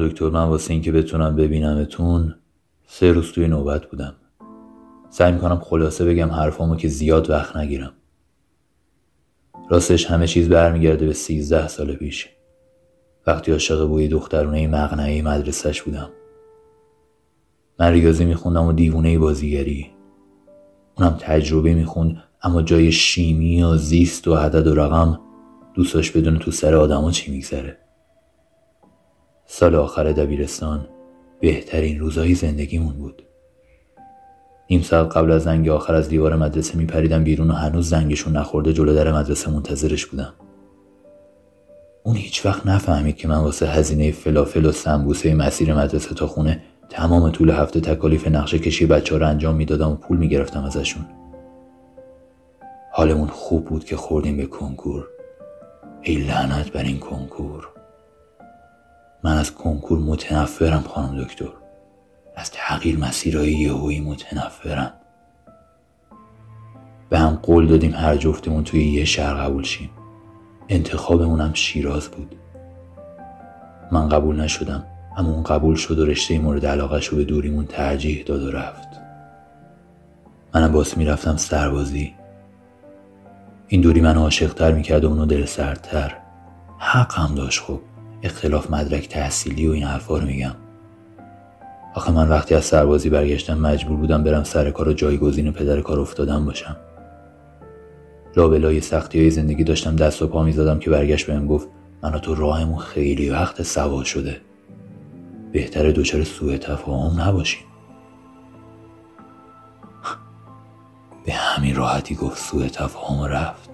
دکتر 0.00 0.30
من 0.30 0.44
واسه 0.44 0.72
اینکه 0.72 0.92
بتونم 0.92 1.36
ببینمتون 1.36 2.34
سه 2.86 3.12
روز 3.12 3.32
توی 3.32 3.48
نوبت 3.48 3.86
بودم. 3.86 4.14
سعی 5.10 5.32
می‌کنم 5.32 5.58
خلاصه 5.58 6.04
بگم 6.04 6.30
حرفامو 6.30 6.76
که 6.76 6.88
زیاد 6.88 7.30
وقت 7.30 7.56
نگیرم. 7.56 7.92
راستش 9.70 10.06
همه 10.06 10.26
چیز 10.26 10.48
برمیگرده 10.48 11.06
به 11.06 11.12
سیزده 11.12 11.68
سال 11.68 11.94
پیش. 11.94 12.28
وقتی 13.26 13.52
عاشق 13.52 13.86
بوی 13.86 14.08
دخترونه 14.08 14.66
مقنعه 14.66 15.22
مدرسهش 15.22 15.82
بودم. 15.82 16.10
من 17.80 17.92
ریاضی 17.92 18.24
میخوندم 18.24 18.66
و 18.66 18.72
دیوونه 18.72 19.18
بازیگری. 19.18 19.86
اونم 20.98 21.16
تجربه 21.20 21.74
می‌خوند 21.74 22.22
اما 22.42 22.62
جای 22.62 22.92
شیمی 22.92 23.62
و 23.62 23.76
زیست 23.76 24.28
و 24.28 24.34
عدد 24.34 24.66
و 24.66 24.74
رقم 24.74 25.20
دوستاش 25.74 26.10
بدون 26.10 26.38
تو 26.38 26.50
سر 26.50 26.74
آدما 26.74 27.10
چی 27.10 27.30
میگذره. 27.30 27.78
سال 29.50 29.74
آخر 29.74 30.04
دبیرستان 30.04 30.86
بهترین 31.40 32.00
روزهای 32.00 32.34
زندگیمون 32.34 32.92
بود. 32.92 33.22
نیم 34.70 34.82
ساعت 34.82 35.16
قبل 35.16 35.30
از 35.30 35.42
زنگ 35.42 35.68
آخر 35.68 35.94
از 35.94 36.08
دیوار 36.08 36.36
مدرسه 36.36 36.78
میپریدم 36.78 37.24
بیرون 37.24 37.50
و 37.50 37.54
هنوز 37.54 37.88
زنگشون 37.88 38.36
نخورده 38.36 38.72
جلو 38.72 38.94
در 38.94 39.12
مدرسه 39.12 39.50
منتظرش 39.50 40.06
بودم. 40.06 40.32
اون 42.02 42.16
هیچ 42.16 42.46
وقت 42.46 42.66
نفهمید 42.66 43.16
که 43.16 43.28
من 43.28 43.38
واسه 43.38 43.66
هزینه 43.66 44.12
فلافل 44.12 44.66
و 44.66 44.72
سمبوسه 44.72 45.34
مسیر 45.34 45.74
مدرسه 45.74 46.14
تا 46.14 46.26
خونه 46.26 46.62
تمام 46.88 47.30
طول 47.30 47.50
هفته 47.50 47.80
تکالیف 47.80 48.28
نقشه 48.28 48.58
کشی 48.58 48.86
بچه 48.86 49.18
رو 49.18 49.26
انجام 49.26 49.54
می‌دادم 49.54 49.90
و 49.90 49.94
پول 49.94 50.16
می‌گرفتم 50.16 50.64
ازشون. 50.64 51.06
حالمون 52.92 53.28
خوب 53.28 53.64
بود 53.64 53.84
که 53.84 53.96
خوردیم 53.96 54.36
به 54.36 54.46
کنکور. 54.46 55.06
ای 56.02 56.14
لعنت 56.16 56.72
بر 56.72 56.82
این 56.82 56.98
کنکور. 56.98 57.77
من 59.24 59.36
از 59.36 59.54
کنکور 59.54 59.98
متنفرم 59.98 60.80
خانم 60.80 61.24
دکتر. 61.24 61.48
از 62.36 62.50
تغییر 62.50 62.98
مسیرهای 62.98 63.52
یهویی 63.52 64.00
متنفرم. 64.00 64.92
به 67.10 67.18
هم 67.18 67.38
قول 67.42 67.66
دادیم 67.66 67.94
هر 67.94 68.16
جفتمون 68.16 68.64
توی 68.64 68.84
یه 68.84 69.04
شهر 69.04 69.34
قبول 69.34 69.64
شیم. 69.64 69.90
انتخابمونم 70.68 71.52
شیراز 71.54 72.08
بود. 72.08 72.36
من 73.92 74.08
قبول 74.08 74.40
نشدم 74.40 74.84
اما 75.16 75.30
اون 75.30 75.42
قبول 75.42 75.76
شد 75.76 75.98
و 75.98 76.06
رشته 76.06 76.38
مورد 76.38 76.66
علاقه 76.66 77.00
رو 77.10 77.16
به 77.16 77.24
دوریمون 77.24 77.66
ترجیح 77.66 78.24
داد 78.24 78.42
و 78.42 78.50
رفت. 78.50 78.88
منم 80.54 80.72
باس 80.72 80.96
می‌رفتم 80.96 81.36
سربازی. 81.36 82.14
این 83.68 83.80
دوری 83.80 84.00
منو 84.00 84.20
عاشقتر 84.20 84.72
می‌کرد 84.72 85.04
و 85.04 85.08
اونو 85.08 85.26
دل 85.26 85.44
سردتر 85.44 86.16
حق 86.78 87.18
هم 87.18 87.34
داشت 87.34 87.62
خب. 87.62 87.80
اختلاف 88.22 88.70
مدرک 88.70 89.08
تحصیلی 89.08 89.68
و 89.68 89.70
این 89.70 89.82
حرفا 89.82 90.18
رو 90.18 90.26
میگم. 90.26 90.54
آخه 91.94 92.12
من 92.12 92.28
وقتی 92.28 92.54
از 92.54 92.64
سربازی 92.64 93.10
برگشتم 93.10 93.58
مجبور 93.58 93.96
بودم 93.96 94.24
برم 94.24 94.44
سر 94.44 94.70
کار 94.70 94.88
و 94.88 94.92
جایگزین 94.92 95.52
پدر 95.52 95.80
کار 95.80 96.00
افتادم 96.00 96.44
باشم. 96.44 96.76
لابلای 98.36 98.80
سختی 98.80 99.20
های 99.20 99.30
زندگی 99.30 99.64
داشتم 99.64 99.96
دست 99.96 100.22
و 100.22 100.26
پا 100.26 100.42
می‌زدم 100.42 100.78
که 100.78 100.90
برگشت 100.90 101.26
بهم 101.26 101.46
گفت 101.46 101.68
من 102.02 102.18
تو 102.18 102.34
راهمون 102.34 102.78
خیلی 102.78 103.30
وقت 103.30 103.62
سوا 103.62 104.04
شده. 104.04 104.40
بهتر 105.52 105.90
دوچار 105.90 106.24
سوء 106.24 106.56
تفاهم 106.56 107.20
نباشیم. 107.20 107.62
به 111.26 111.32
همین 111.32 111.76
راحتی 111.76 112.14
گفت 112.14 112.38
سوء 112.38 112.68
تفاهم 112.68 113.24
رفت. 113.24 113.67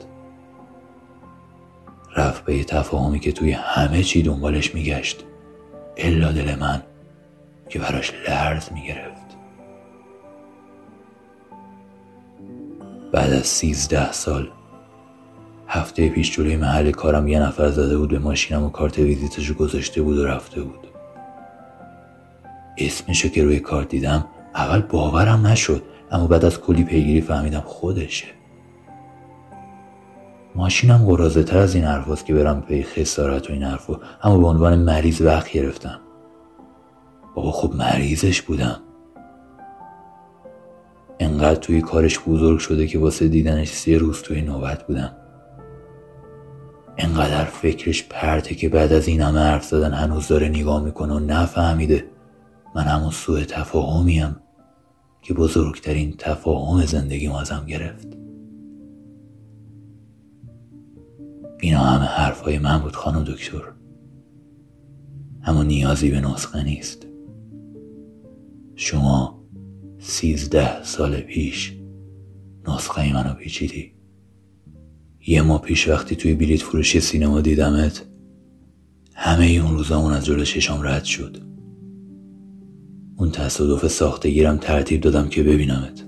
رفت 2.17 2.45
به 2.45 2.57
یه 2.57 2.65
تفاهمی 2.65 3.21
که 3.21 3.33
توی 3.33 3.53
همه 3.53 4.03
چی 4.03 4.23
دنبالش 4.23 4.75
میگشت. 4.75 5.25
الا 5.97 6.33
دل 6.33 6.55
من 6.55 6.83
که 7.69 7.79
براش 7.79 8.13
لرز 8.29 8.73
می‌گرفت. 8.73 9.25
بعد 13.13 13.33
از 13.33 13.47
سیزده 13.47 14.13
سال 14.13 14.49
هفته 15.69 16.09
پیش 16.09 16.37
جلوی 16.37 16.57
محل 16.57 16.91
کارم 16.91 17.29
یه 17.29 17.41
نفر 17.41 17.71
زده 17.71 17.99
بود 17.99 18.11
به 18.11 18.19
ماشینم 18.19 18.65
و 18.65 18.71
کارت 18.71 18.99
ویزیتش 18.99 19.53
گذاشته 19.53 20.03
بود 20.03 20.19
و 20.19 20.27
رفته 20.27 20.63
بود. 20.63 20.87
اسمشو 22.79 23.29
که 23.29 23.45
روی 23.45 23.61
کارت 23.61 23.89
دیدم 23.89 24.25
اول 24.55 24.81
باورم 24.81 25.47
نشد 25.47 25.83
اما 26.11 26.27
بعد 26.27 26.45
از 26.45 26.61
کلی 26.61 26.85
پیگیری 26.85 27.21
فهمیدم 27.21 27.61
خودشه. 27.61 28.27
ماشینم 30.55 31.07
قرازه 31.07 31.43
تر 31.43 31.59
از 31.59 31.75
این 31.75 31.85
حرف 31.85 32.25
که 32.25 32.35
برم 32.35 32.63
پی 32.63 32.83
خسارت 32.83 33.51
و 33.51 33.53
این 33.53 33.63
حرفو. 33.63 33.97
اما 34.23 34.39
به 34.39 34.47
عنوان 34.47 34.79
مریض 34.79 35.21
وقت 35.21 35.53
گرفتم. 35.53 36.01
بابا 37.35 37.53
خب 37.53 37.75
مریضش 37.75 38.43
بودم. 38.43 38.81
انقدر 41.19 41.61
توی 41.61 41.81
کارش 41.81 42.21
بزرگ 42.21 42.59
شده 42.59 42.87
که 42.87 42.99
واسه 42.99 43.29
دیدنش 43.29 43.69
سه 43.69 43.99
روز 43.99 44.23
توی 44.23 44.43
نوبت 44.43 44.87
بودم. 44.87 45.17
انقدر 46.99 47.45
فکرش 47.45 48.09
پرته 48.11 48.55
که 48.55 48.69
بعد 48.69 48.93
از 48.93 49.09
این 49.09 49.21
همه 49.21 49.41
حرف 49.41 49.65
زدن 49.65 49.93
هنوز 49.93 50.29
داره 50.29 50.49
نگاه 50.49 50.83
می‌کنه 50.83 51.15
و 51.15 51.19
نفهمیده. 51.19 52.05
من 52.75 52.83
همون 52.83 53.11
سوء 53.11 53.45
تفاهمیم 53.45 54.37
که 55.23 55.35
بزرگترین 55.35 56.15
تفاهم 56.19 56.87
زندگی 56.87 57.29
ازم 57.29 57.65
گرفت. 57.69 58.24
اینا 61.65 61.81
همه 61.81 62.05
حرفای 62.05 62.59
من 62.59 62.79
بود 62.79 62.97
خانم 62.97 63.25
دکتر. 63.25 63.63
اما 65.45 65.63
نیازی 65.63 66.11
به 66.11 66.21
نسخه 66.21 66.63
نیست. 66.63 67.07
شما 68.75 69.45
سیزده 69.99 70.85
سال 70.85 71.21
پیش 71.21 71.77
نسخه 72.69 73.13
منو 73.13 73.35
پیچیدی. 73.35 73.93
یه 75.27 75.43
ماه 75.43 75.63
پیش 75.63 75.89
وقتی 75.89 76.17
توی 76.17 76.35
بلیت 76.35 76.63
فروشی 76.63 77.01
سینما 77.01 77.41
دیدمت 77.41 78.07
همه 79.15 79.47
اون 79.47 79.77
روزامون 79.77 80.13
از 80.13 80.25
جلو 80.25 80.45
چشام 80.45 80.83
رد 80.83 81.05
شد. 81.05 81.37
اون 83.17 83.31
تصادف 83.31 83.87
ساخته 83.87 84.31
گیرم 84.31 84.57
ترتیب 84.57 85.01
دادم 85.01 85.29
که 85.29 85.43
ببینمت 85.43 86.05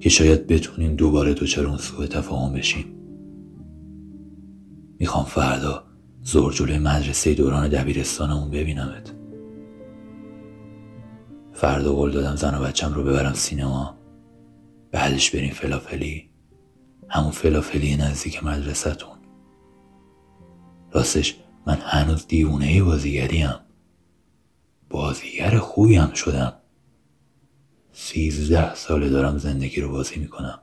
که 0.00 0.08
شاید 0.08 0.46
بتونیم 0.46 0.96
دوباره 0.96 1.34
دوچار 1.34 1.66
اون 1.66 1.78
سوء 1.78 2.06
تفاهم 2.06 2.52
بشیم. 2.52 2.97
می‌خوام 4.98 5.24
فردا 5.24 5.84
زور 6.22 6.52
جلوی 6.52 6.78
مدرسه 6.78 7.34
دوران 7.34 7.68
دبیرستانمون 7.68 8.50
ببینمت. 8.50 9.14
فردا 11.52 11.92
قول 11.92 12.10
دادم 12.10 12.36
زن 12.36 12.54
و 12.54 12.64
بچم 12.64 12.94
رو 12.94 13.04
ببرم 13.04 13.32
سینما. 13.32 13.98
بعدش 14.92 15.30
بریم 15.30 15.52
فلافلی. 15.52 16.30
همون 17.08 17.30
فلافلی 17.30 17.96
نزدیک 17.96 18.44
مدرسهتون. 18.44 19.18
راستش 20.92 21.36
من 21.66 21.78
هنوز 21.80 22.26
دیوونه 22.26 22.82
بازیگریم. 22.82 23.54
بازیگر 24.90 25.58
خوبی 25.58 25.96
هم 25.96 26.12
شدم. 26.12 26.52
سیزده 27.92 28.74
ساله 28.74 29.08
دارم 29.08 29.38
زندگی 29.38 29.80
رو 29.80 29.90
بازی 29.90 30.20
می‌کنم. 30.20 30.58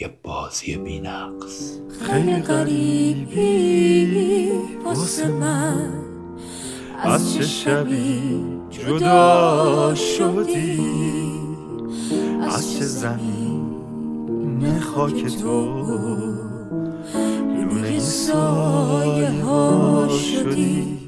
یه 0.00 0.10
بازی 0.22 0.76
بینقص. 0.76 1.78
خیلی 2.00 2.42
غریبی 2.42 4.08
واسه 4.84 5.28
من. 5.28 5.92
از 7.02 7.34
چه 7.34 7.42
شبی 7.42 8.44
جدا 8.70 9.94
شدی؟ 9.94 10.80
از 12.40 12.72
چه 12.74 12.84
زمین 12.84 14.80
خاک 14.80 15.26
تو؟ 15.26 15.64
لونه 17.56 17.98
سایه 18.00 19.30
ها 19.30 20.08
شدی. 20.08 20.98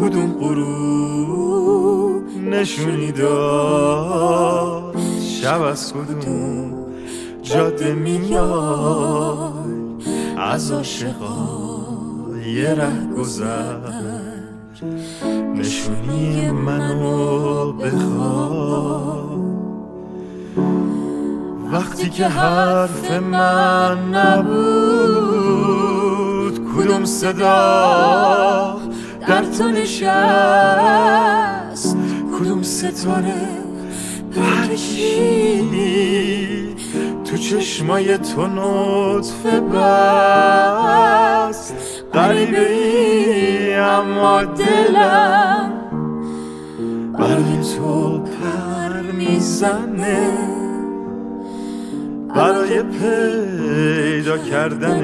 کدوم 0.00 0.32
غروب 0.32 2.22
نشونی 2.50 3.12
داد؟ 3.12 4.96
شب 5.20 5.62
از 5.62 5.92
کدوم 5.92 6.83
جاده 7.44 7.94
میاد 7.94 9.52
از 10.38 10.72
عاشقا 10.72 11.48
یه 12.46 12.74
ره 12.74 13.06
گذر. 13.18 13.76
نشونی 15.54 16.50
منو 16.50 17.72
بخواد 17.72 19.44
وقتی 21.72 22.10
که 22.10 22.26
حرف 22.26 23.12
من 23.12 24.14
نبود 24.14 25.04
کدوم 26.76 27.04
صدا 27.04 28.78
در 29.28 29.44
تو 29.44 29.68
نشست؟ 29.68 30.06
کدوم 32.40 32.62
ستاره 32.62 33.48
پرشید 34.36 35.74
تو 37.34 37.40
چشمای 37.40 38.18
تو 38.18 38.46
نطفه 38.46 39.60
بست 39.60 40.54
غریبه 42.14 42.70
ای 42.70 43.74
اما 43.74 44.44
دلم 44.44 45.72
برای 47.18 47.58
تو 47.76 48.18
پر 48.18 49.02
می‌زنه. 49.12 50.30
برای 52.36 52.82
پیدا 52.82 54.38
کردنت 54.38 55.02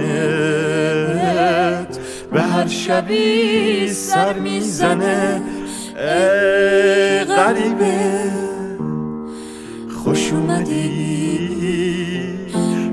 به 2.32 2.42
هر 2.42 2.66
شبی 2.66 3.88
سر 3.88 4.32
می‌زنه. 4.38 5.42
ای 5.96 7.24
غریبه 7.24 8.00
خوش 10.04 10.32
اومدی. 10.32 11.39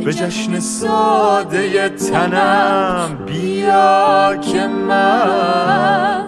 به 0.07 0.13
جشن 0.13 0.59
ساده 0.59 1.89
تنم 1.89 3.17
بیا 3.25 4.35
که 4.41 4.67
من 4.67 6.25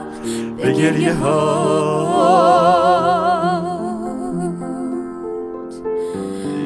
به 0.57 0.73
گریه 0.73 1.15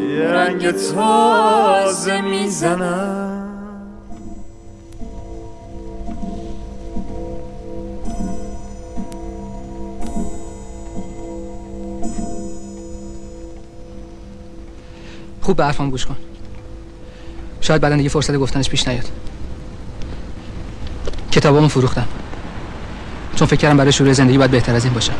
یه 0.10 0.28
رنگ 0.28 0.71
تازه 0.71 2.21
می‌زنم. 2.21 3.30
خوب 15.41 15.58
به 15.58 15.65
حرفم 15.65 15.89
گوش 15.89 16.06
کن. 16.06 16.15
شاید 17.63 17.82
بعدا 17.82 17.95
دیگه 17.95 18.10
فرصت 18.10 18.36
گفتنش 18.36 18.69
پیش 18.69 18.88
نیاد. 18.88 19.10
کتابامو 21.32 21.67
فروختم. 21.67 22.08
چون 23.36 23.47
فکر 23.47 23.60
کردم 23.60 23.78
برای 23.78 23.91
شروع 23.91 24.13
زندگی 24.13 24.38
باید 24.38 24.52
بهتر 24.52 24.76
از 24.76 24.84
این 24.86 24.93
باشم. 24.93 25.13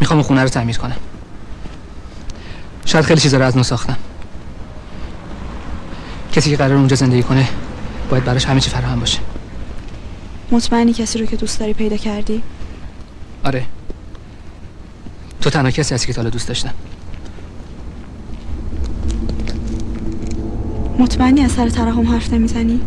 می‌خوام 0.00 0.22
خونه 0.22 0.42
رو 0.42 0.48
تعمیر 0.48 0.78
کنم. 0.78 0.96
شاید 2.84 3.04
خیلی 3.04 3.20
چیزا 3.20 3.38
رو 3.38 3.44
از 3.44 3.56
نو 3.56 3.62
ساختم. 3.62 3.96
کسی 6.32 6.50
که 6.50 6.56
قرار 6.56 6.74
اونجا 6.74 6.96
زندگی 6.96 7.22
کنه 7.22 7.48
باید 8.10 8.24
براش 8.24 8.44
همه 8.44 8.60
چی 8.60 8.70
فراهم 8.70 9.00
باشه. 9.00 9.18
مطمئنی 10.50 10.92
کسی 10.92 11.18
رو 11.18 11.26
که 11.26 11.36
دوست 11.36 11.60
داری 11.60 11.74
پیدا 11.74 11.96
کردی؟ 11.96 12.42
آره. 13.44 13.64
تو 15.40 15.50
تنها 15.50 15.70
کسی 15.70 15.94
هستی 15.94 16.06
که 16.06 16.12
تا 16.12 16.20
حالا 16.20 16.30
دوست 16.30 16.48
داشتم. 16.48 16.74
مطمئنی 20.98 21.40
از 21.40 21.50
سر 21.50 21.68
ترحم 21.68 22.06
حرف 22.06 22.32
نمی‌زنی؟ 22.32 22.80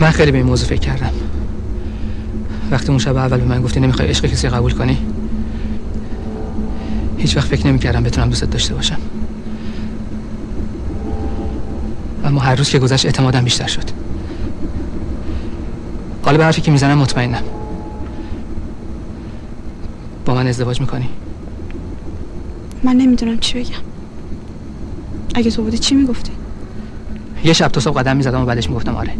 من 0.00 0.10
خیلی 0.10 0.30
به 0.30 0.38
این 0.38 0.46
موضوع 0.46 0.68
فکر 0.68 0.80
کردم. 0.80 1.10
وقتی 2.70 2.88
اون 2.88 2.98
شب 2.98 3.16
اول 3.16 3.36
به 3.36 3.44
من 3.44 3.62
گفتی 3.62 3.80
نمی‌خوای 3.80 4.08
عشق 4.08 4.26
کسی 4.26 4.48
قبول 4.48 4.72
کنی؟ 4.72 4.98
هیچ 7.18 7.36
وقت 7.36 7.46
فکر 7.46 7.66
نمی‌کردم 7.66 8.02
بتونم 8.02 8.28
دوستت 8.28 8.50
داشته 8.50 8.74
باشم. 8.74 8.98
اما 12.24 12.40
هر 12.40 12.54
روز 12.54 12.68
که 12.68 12.78
گذشت 12.78 13.06
اعتمادم 13.06 13.44
بیشتر 13.44 13.66
شد. 13.66 13.84
حالا 16.24 16.38
به 16.38 16.44
حرفی 16.44 16.60
که 16.60 16.70
می‌زنم 16.70 16.98
مطمئنم. 16.98 17.42
با 20.24 20.34
من 20.34 20.46
ازدواج 20.46 20.80
می‌کنی؟ 20.80 21.08
من 22.84 22.96
نمی‌دونم 22.96 23.38
چی 23.38 23.58
بگم. 23.58 23.91
اگه 25.34 25.50
تو 25.50 25.62
بودی 25.62 25.78
چی 25.78 25.94
می‌گفتی؟ 25.94 26.32
یه 27.44 27.52
شب 27.52 27.68
تا 27.68 27.80
صبح 27.80 27.98
قدم 27.98 28.16
می‌زدم 28.16 28.42
و 28.42 28.44
بعدش 28.44 28.68
می‌گفتم 28.68 28.96
آره. 28.96 29.12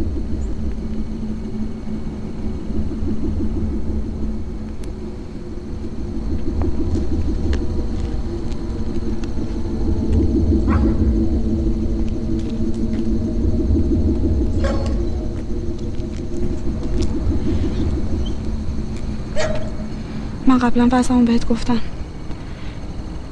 من 20.47 20.57
قبلا 20.57 20.89
وضعمو 20.91 21.25
بهت 21.25 21.47
گفتم. 21.47 21.79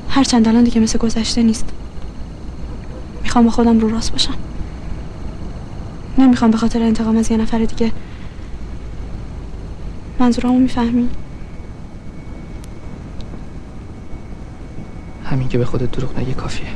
هرچند 0.09 0.47
الان 0.47 0.63
دیگه 0.63 0.81
مثل 0.81 0.99
گذشته 0.99 1.43
نیست. 1.43 1.65
می‌خوام 3.31 3.45
با 3.45 3.51
خودم 3.51 3.79
رو 3.79 3.89
راست 3.89 4.11
باشم. 4.11 4.33
نمی‌خوام 6.17 6.51
به 6.51 6.57
خاطر 6.57 6.83
انتقام 6.83 7.17
از 7.17 7.31
یه 7.31 7.37
نفر 7.37 7.59
دیگه. 7.59 7.91
منظورمو 10.19 10.59
می‌فهمی؟ 10.59 11.09
همین 15.25 15.47
که 15.47 15.57
به 15.57 15.65
خودت 15.65 15.91
دروغ 15.91 16.19
نگی 16.19 16.33
کافیه. 16.33 16.67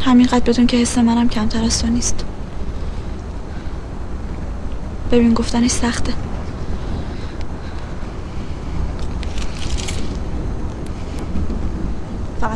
همینقدر 0.00 0.40
بدون 0.40 0.66
که 0.66 0.76
حس 0.76 0.98
منم 0.98 1.28
کمتر 1.28 1.64
از 1.64 1.82
تو 1.82 1.86
نیست. 1.86 2.24
ببین 5.10 5.34
گفتنش 5.34 5.70
سخته. 5.70 6.12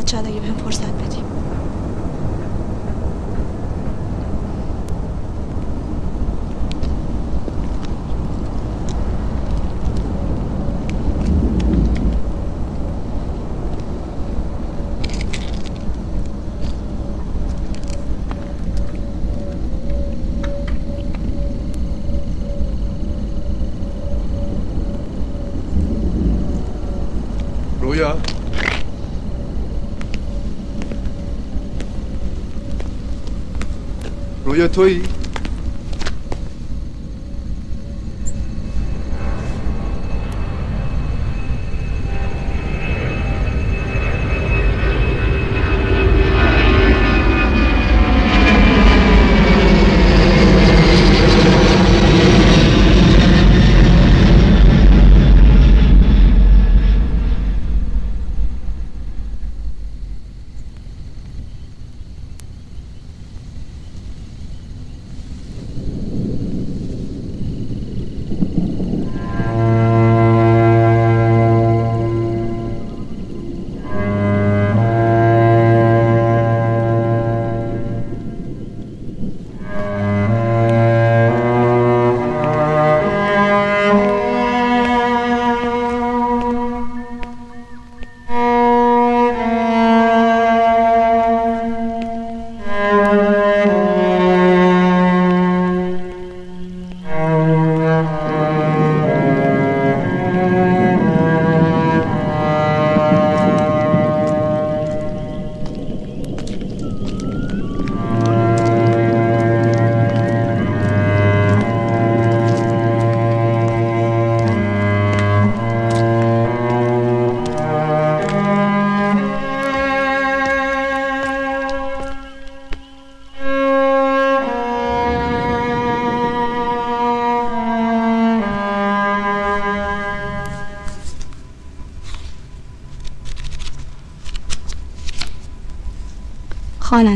شاید 0.09 0.27
اگه 0.27 0.39
بهم 0.39 0.53
فرصت 0.53 0.99
رویا 27.89 28.17
تویی؟ 34.67 35.01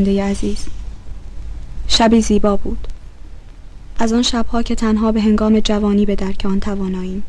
خواننده 0.03 0.23
عزیز. 0.23 0.65
شبی 1.87 2.21
زیبا 2.21 2.55
بود. 2.55 2.87
از 3.99 4.13
آن 4.13 4.21
شبها 4.21 4.61
که 4.63 4.75
تنها 4.75 5.11
به 5.11 5.21
هنگام 5.21 5.59
جوانی 5.59 6.05
به 6.05 6.15
درک 6.15 6.45
آن 6.45 6.59
تواناییم. 6.59 7.23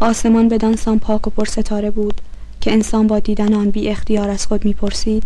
آسمان 0.00 0.48
بدان 0.48 0.76
سان 0.76 0.98
پاک 0.98 1.26
و 1.26 1.30
پر 1.30 1.44
ستاره 1.44 1.90
بود 1.90 2.20
که 2.60 2.72
انسان 2.72 3.06
با 3.06 3.18
دیدن 3.18 3.54
آن 3.54 3.70
بی 3.70 3.88
اختیار 3.88 4.30
از 4.30 4.46
خود 4.46 4.64
می‌پرسید 4.64 5.22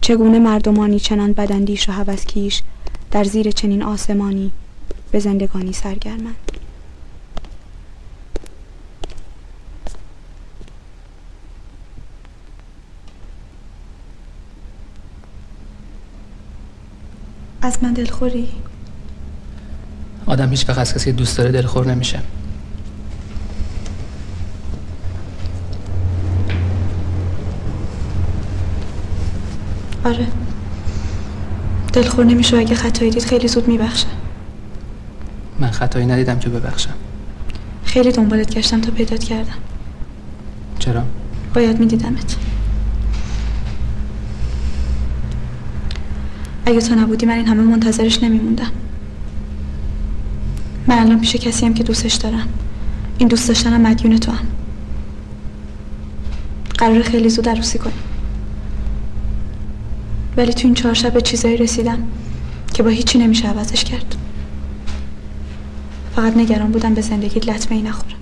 چگونه 0.00 0.38
مردمانی 0.38 1.00
چنان 1.00 1.32
بدندیش 1.32 1.88
و 1.88 1.92
هوسکیش 1.92 2.62
در 3.10 3.24
زیر 3.24 3.50
چنین 3.50 3.82
آسمانی 3.82 4.50
به 5.10 5.18
زندگانی 5.18 5.72
سرگرمند؟ 5.72 6.49
از 17.70 17.82
من 17.82 17.92
دلخوری؟ 17.92 18.48
آدم 20.26 20.50
هیچ 20.50 20.68
وقت 20.68 20.78
از 20.78 20.94
کسی 20.94 21.12
دوست 21.12 21.38
داره 21.38 21.52
دلخور 21.52 21.86
نمیشه. 21.86 22.20
آره. 30.04 30.26
دلخور 31.92 32.24
نمیشه 32.24 32.56
اگه 32.56 32.74
خطایی 32.74 33.10
دید 33.10 33.24
خیلی 33.24 33.48
زود 33.48 33.68
میبخشه. 33.68 34.06
من 35.58 35.70
خطایی 35.70 36.06
ندیدم 36.06 36.38
که 36.38 36.48
ببخشم. 36.48 36.94
خیلی 37.84 38.12
دنبالت 38.12 38.54
گشتم 38.54 38.80
تا 38.80 38.90
پیدات 38.90 39.24
کردم. 39.24 39.58
چرا؟ 40.78 41.02
باید 41.54 41.80
میدیدمت. 41.80 42.36
اگه 46.70 46.80
تو 46.80 46.94
نبودی 46.94 47.26
من 47.26 47.34
این 47.34 47.46
همه 47.46 47.62
منتظرش 47.62 48.22
نمیموندم. 48.22 48.70
من 50.86 50.98
الان 50.98 51.20
پیش 51.20 51.36
کسی 51.36 51.66
هم 51.66 51.74
که 51.74 51.84
دوستش 51.84 52.14
دارم. 52.14 52.48
این 53.18 53.28
دوست 53.28 53.48
داشتنم 53.48 53.80
مدیون 53.80 54.18
تو 54.18 54.32
هم. 54.32 54.46
قرار 56.78 57.02
خیلی 57.02 57.28
زود 57.28 57.48
عروسی 57.48 57.78
کنیم 57.78 58.02
ولی 60.36 60.52
تو 60.52 60.60
این 60.64 60.74
چهار 60.74 60.94
شب 60.94 61.12
به 61.12 61.20
چیزایی 61.20 61.56
رسیدم 61.56 61.98
که 62.74 62.82
با 62.82 62.90
هیچی 62.90 63.18
نمیشه 63.18 63.48
عوضش 63.48 63.84
کرد. 63.84 64.16
فقط 66.16 66.36
نگران 66.36 66.72
بودم 66.72 66.94
به 66.94 67.00
زندگی 67.00 67.40
لطمه 67.40 67.76
ای 67.76 67.82
نخوره. 67.82 68.14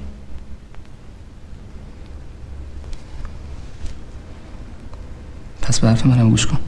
پس 5.62 5.80
به 5.80 5.88
حرف 5.88 6.06
منم 6.06 6.30
گوش 6.30 6.46
کن. 6.46 6.67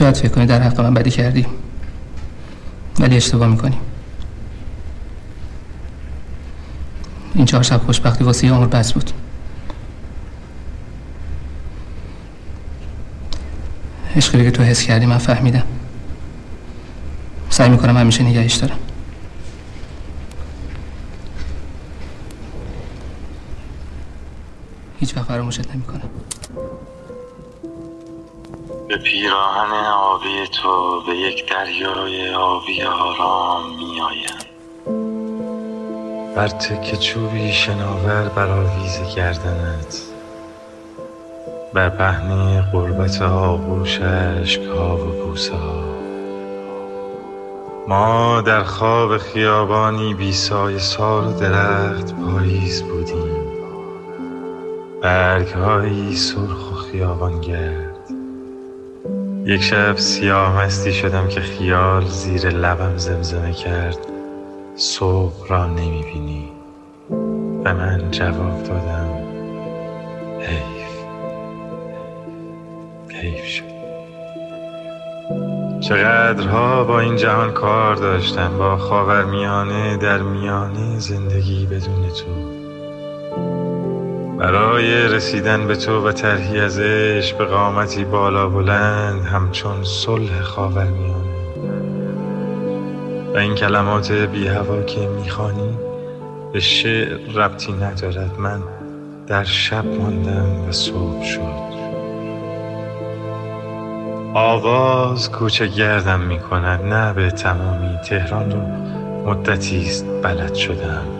شاید 0.00 0.16
فکر 0.16 0.28
کنی 0.28 0.46
در 0.46 0.62
حق 0.62 0.80
من 0.80 0.94
بدی 0.94 1.10
کردی. 1.10 1.46
ولی 2.98 3.16
اشتباه 3.16 3.48
می‌کنی. 3.48 3.78
این 7.34 7.44
چهار 7.44 7.62
شب 7.62 7.76
خوشبختی 7.76 8.24
واسه 8.24 8.46
یه 8.46 8.52
عمر 8.52 8.66
بس 8.66 8.92
بود. 8.92 9.10
عشقی 14.16 14.44
که 14.44 14.50
تو 14.50 14.62
حس 14.62 14.82
کردی 14.82 15.06
من 15.06 15.18
فهمیدم. 15.18 15.64
سعی 17.50 17.68
می‌کنم 17.70 17.96
همیشه 17.96 18.24
نگهش 18.24 18.54
دارم. 18.54 18.78
هیچ 25.00 25.16
وقت 25.16 25.26
فراموشت 25.26 25.74
نمی‌کنم. 25.74 26.10
به 28.90 28.96
پیراهن 28.96 29.72
آبی 29.86 30.46
تو 30.46 31.00
به 31.06 31.16
یک 31.16 31.50
دریای 31.50 32.34
آبی 32.34 32.82
آرام 32.82 33.76
می 33.76 34.00
آیم 34.00 34.38
بر 36.36 36.48
تک 36.48 36.98
چوبی 36.98 37.52
شناور 37.52 38.28
بر 38.28 38.48
آویز 38.48 39.14
گردنت. 39.16 40.02
بر 41.74 41.88
پهنه 41.88 42.62
قربت 42.72 43.22
آغوش 43.22 44.00
اشکها 44.00 44.96
و 44.96 45.24
بوسه 45.24 45.56
ها. 45.56 45.84
ما 47.88 48.40
در 48.40 48.62
خواب 48.62 49.18
خیابانی 49.18 50.14
بی 50.14 50.32
سایه 50.32 50.78
سار 50.78 51.26
و 51.26 51.32
درخت 51.32 52.14
پاییز 52.14 52.82
بودیم. 52.82 53.46
برگهایی 55.02 56.16
سرخ 56.16 56.72
و 56.72 56.74
خیابان 56.74 57.40
گرد 57.40 57.89
یک 59.50 59.62
شب 59.62 59.96
سیاه 59.96 60.62
مستی 60.62 60.92
شدم 60.92 61.28
که 61.28 61.40
خیال 61.40 62.04
زیر 62.04 62.48
لبم 62.48 62.96
زمزمه 62.96 63.52
کرد. 63.52 63.98
صبح 64.76 65.48
را 65.48 65.66
نمی 65.66 66.02
بینی 66.02 66.48
و 67.64 67.74
من 67.74 68.10
جواب 68.10 68.62
دادم. 68.62 69.08
حیف. 70.40 71.04
حیف 73.08 73.44
شد. 73.44 73.64
چقدرها 75.80 76.84
با 76.84 77.00
این 77.00 77.16
جهان 77.16 77.52
کار 77.52 77.94
داشتم. 77.94 78.58
با 78.58 78.76
خاورمیانه 78.76 79.96
در 79.96 80.22
میانه 80.22 80.98
زندگی 80.98 81.66
بدون 81.66 82.08
تو. 82.08 82.59
برای 84.40 85.08
رسیدن 85.08 85.66
به 85.66 85.76
تو 85.76 86.08
و 86.08 86.12
طرحی 86.12 86.60
از 86.60 86.78
عشق 86.78 87.38
به 87.38 87.44
قامتی 87.44 88.04
بالا 88.04 88.48
بلند 88.48 89.24
همچون 89.24 89.84
صلح 89.84 90.40
خاورمیانه 90.42 91.30
و 93.34 93.36
این 93.36 93.54
کلمات 93.54 94.12
بی 94.12 94.48
هوا 94.48 94.82
که 94.82 95.00
می‌خوانی 95.00 95.78
به 96.52 96.60
شعر 96.60 97.18
ربطی 97.34 97.72
ندارد. 97.72 98.38
من 98.38 98.62
در 99.26 99.44
شب 99.44 99.86
ماندم 99.86 100.68
و 100.68 100.72
صبح 100.72 101.24
شد. 101.24 101.70
آواز 104.34 105.30
کوچه 105.30 105.66
گردم 105.66 106.20
می 106.20 106.38
کند 106.38 106.84
نه 106.84 107.12
به 107.12 107.30
تمامی 107.30 107.98
تهران 108.08 108.50
رو. 108.50 108.60
مدتی 109.30 109.86
است 109.86 110.06
بلد 110.22 110.54
شدم. 110.54 111.19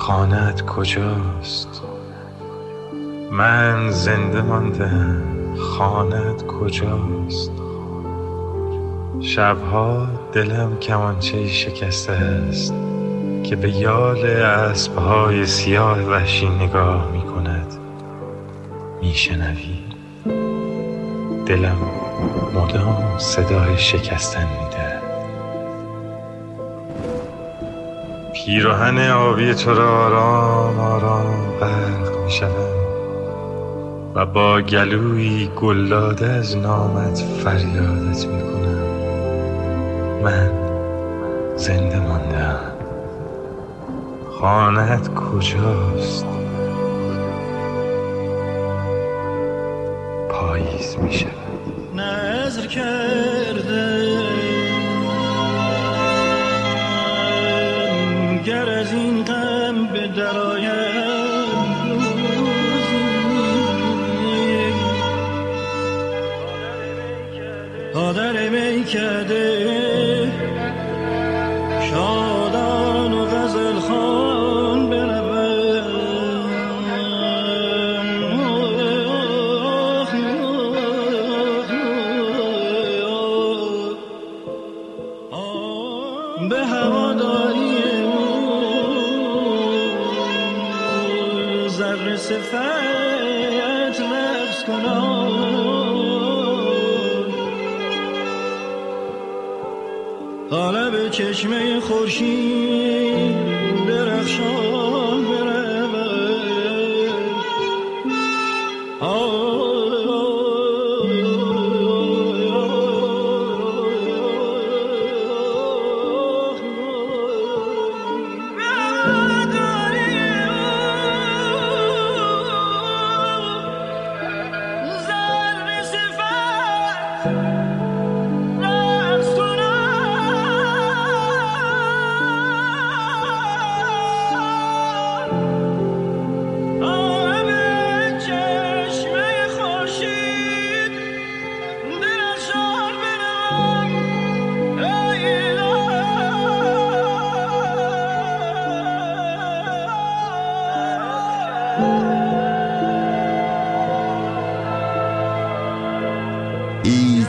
خانت 0.00 0.62
کجاست؟ 0.66 1.82
من 3.32 3.90
زنده 3.90 4.42
ماندم 4.42 5.22
خانت 5.56 6.46
کجاست؟ 6.46 7.52
شبها 9.20 10.06
دلم 10.32 10.78
کمانچه 10.78 11.46
شکسته 11.46 12.12
است 12.12 12.74
که 13.44 13.56
به 13.56 13.70
یال 13.70 14.26
اسبهای 14.26 15.46
سیاه 15.46 16.00
وحشی 16.00 16.48
نگاه 16.48 17.12
می 17.12 17.22
کند 17.22 17.74
می 19.02 19.14
دلم 21.46 21.78
مدام 22.54 23.18
صدای 23.18 23.78
شکستن 23.78 24.46
میده 24.46 24.89
پیراهن 28.50 29.10
آبی 29.10 29.54
تو 29.54 29.74
را 29.74 30.06
آرام 30.06 30.80
آرام 30.80 31.58
غرق 31.60 32.24
می 32.24 32.30
شدم 32.30 32.80
و 34.14 34.26
با 34.26 34.60
گلوی 34.60 35.50
گلداده 35.60 36.26
از 36.26 36.56
نامت 36.56 37.18
فریادت 37.18 38.26
می 38.26 38.42
کنم 38.42 38.84
من 40.22 40.50
زنده 41.56 42.00
ماندم. 42.00 42.60
خانت 44.40 45.14
کجاست؟ 45.14 46.26
پاییز 50.28 50.96
می 51.02 51.12
شود 51.12 51.30
نظر 51.94 52.66
کرده 52.66 53.29
گر 58.80 58.86
از 58.86 59.39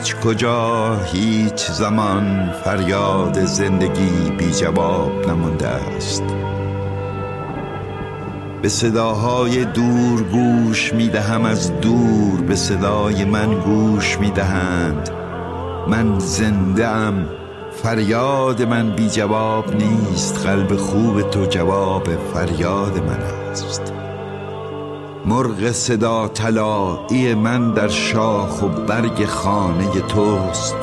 هیچ 0.02 0.16
کجا 0.16 0.96
هیچ 1.04 1.70
زمان 1.70 2.50
فریاد 2.64 3.44
زندگی 3.44 4.30
بی 4.38 4.50
جواب 4.50 5.28
نمانده 5.28 5.68
است. 5.68 6.22
به 8.62 8.68
صداهای 8.68 9.64
دور 9.64 10.22
گوش 10.22 10.94
می 10.94 11.08
دهم 11.08 11.44
از 11.44 11.80
دور 11.80 12.40
به 12.40 12.56
صدای 12.56 13.24
من 13.24 13.54
گوش 13.54 14.18
می 14.18 14.30
دهند. 14.30 15.10
من 15.88 16.18
زنده 16.18 16.86
ام 16.86 17.28
فریاد 17.82 18.62
من 18.62 18.90
بی 18.90 19.10
جواب 19.10 19.76
نیست. 19.76 20.46
قلب 20.46 20.76
خوب 20.76 21.30
تو 21.30 21.46
جواب 21.46 22.08
فریاد 22.34 22.98
من 22.98 23.22
است. 23.50 23.91
مرغ 25.26 25.72
صدا 25.72 26.28
طلایی 26.28 27.34
من 27.34 27.72
در 27.72 27.88
شاخ 27.88 28.62
و 28.62 28.68
برگ 28.68 29.24
خانه 29.24 30.00
توست. 30.00 30.76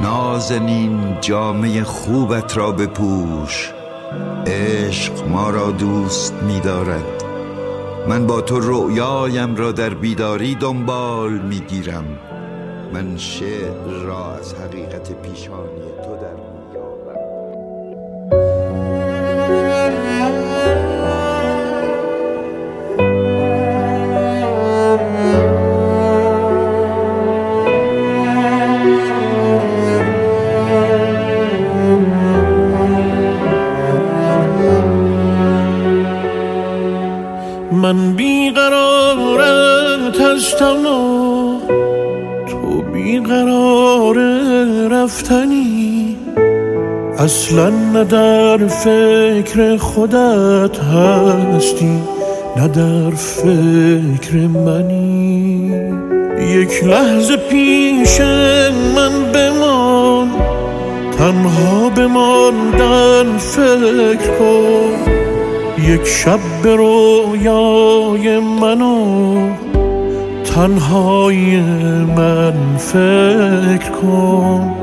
نازنین 0.00 1.20
جامعه 1.20 1.84
خوبت 1.84 2.56
را 2.56 2.72
بپوش. 2.72 3.72
عشق 4.46 5.28
ما 5.28 5.50
را 5.50 5.70
دوست 5.70 6.34
می 6.34 6.60
دارد 6.60 7.24
من 8.08 8.26
با 8.26 8.40
تو 8.40 8.60
رؤیایم 8.60 9.56
را 9.56 9.72
در 9.72 9.94
بیداری 9.94 10.54
دنبال 10.54 11.32
می 11.32 11.60
گیرم 11.60 12.04
من 12.92 13.16
شعر 13.16 14.02
را 14.06 14.34
از 14.34 14.54
حقیقت 14.54 15.22
پیشانی 15.22 15.90
تو 16.04 16.16
نه 48.00 48.06
در 48.06 48.66
فکر 48.66 49.76
خودت 49.76 50.78
هستی 50.78 52.02
نه 52.56 52.68
در 52.68 53.10
فکر 53.10 54.36
منی. 54.36 55.72
یک 56.40 56.84
لحظه 56.84 57.36
پیش 57.36 58.20
من 58.96 59.32
بمان 59.34 60.28
تنها 61.18 61.88
بماندن 61.88 63.38
فکر 63.38 64.30
کن. 64.38 65.12
یک 65.78 66.06
شب 66.06 66.40
به 66.62 66.76
رویای 66.76 68.38
منو 68.38 69.48
تنهای 70.44 71.60
من 72.16 72.76
فکر 72.78 73.90
کن. 74.02 74.74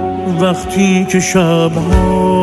وقتی 0.41 1.05
که 1.11 1.19
شبها 1.19 2.36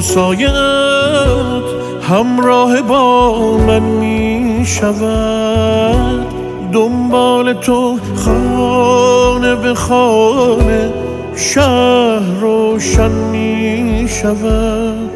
سایت 0.00 1.62
همراه 2.02 2.82
با 2.82 3.56
من 3.56 3.82
می 3.82 4.62
شود 4.66 6.26
دنبال 6.72 7.52
تو 7.52 7.98
خانه 8.16 9.54
به 9.54 9.74
خانه 9.74 10.92
شهر 11.36 12.40
روشن 12.40 13.10
می 13.10 14.08
شود 14.08 15.10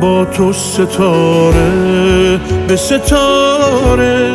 با 0.00 0.24
تو 0.24 0.52
ستاره 0.52 2.40
به 2.68 2.76
ستاره 2.76 4.30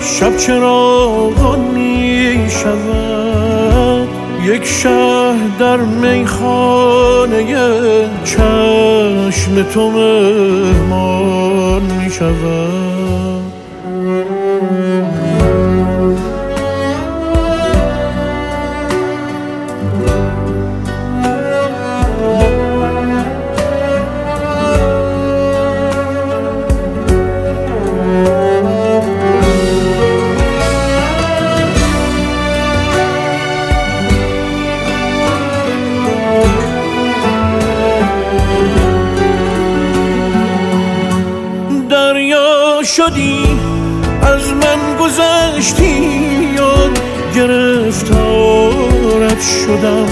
شب 0.00 0.36
چراغان 0.36 1.60
می 1.60 2.50
شود 2.50 4.08
یک 4.44 4.64
شهر 4.64 5.23
در 5.58 5.76
میخانه 5.76 7.44
چشم 8.24 9.62
تو 9.62 9.90
مهمان 9.90 11.82
می 11.82 12.10
گرفتارت 49.34 49.42
شدم. 49.42 50.06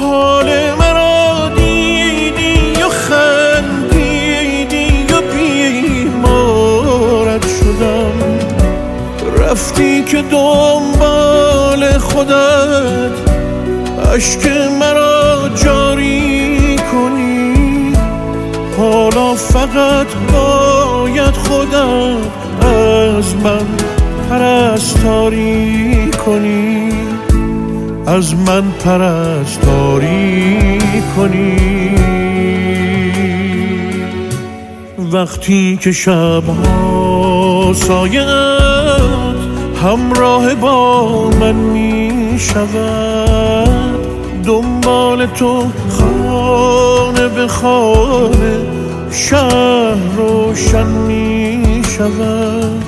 حال 0.00 0.46
مرا 0.78 1.48
دیدی 1.56 2.82
و 2.82 2.88
خندیدی 2.88 4.34
و 5.12 5.20
بیمارت 5.34 6.66
شدم. 7.46 8.12
رفتی 9.38 10.02
که 10.02 10.22
دنبال 10.22 11.98
خودت 11.98 13.12
اشک 14.14 14.46
مرا 14.80 15.48
جاری 15.64 16.76
کنی. 16.92 17.92
حالا 18.78 19.34
فقط 19.34 20.06
باید 20.32 21.34
خودت 21.34 22.16
از 22.62 23.36
من 23.36 23.66
پرستاری 24.30 26.10
کنی. 26.26 26.81
از 28.06 28.34
من 28.34 28.62
پرستاری 28.70 30.68
کنی. 31.16 31.92
وقتی 35.12 35.76
که 35.76 35.92
شبها 35.92 37.72
سایت 37.74 38.26
همراه 39.82 40.54
با 40.54 41.30
من 41.40 41.54
می 41.54 42.36
شود 42.38 43.92
دنبال 44.44 45.26
تو 45.26 45.66
خانه 45.88 47.28
به 47.28 47.46
خانه 47.46 48.58
شهر 49.10 50.16
روشن 50.16 50.86
می 50.86 51.82
شود 51.96 52.84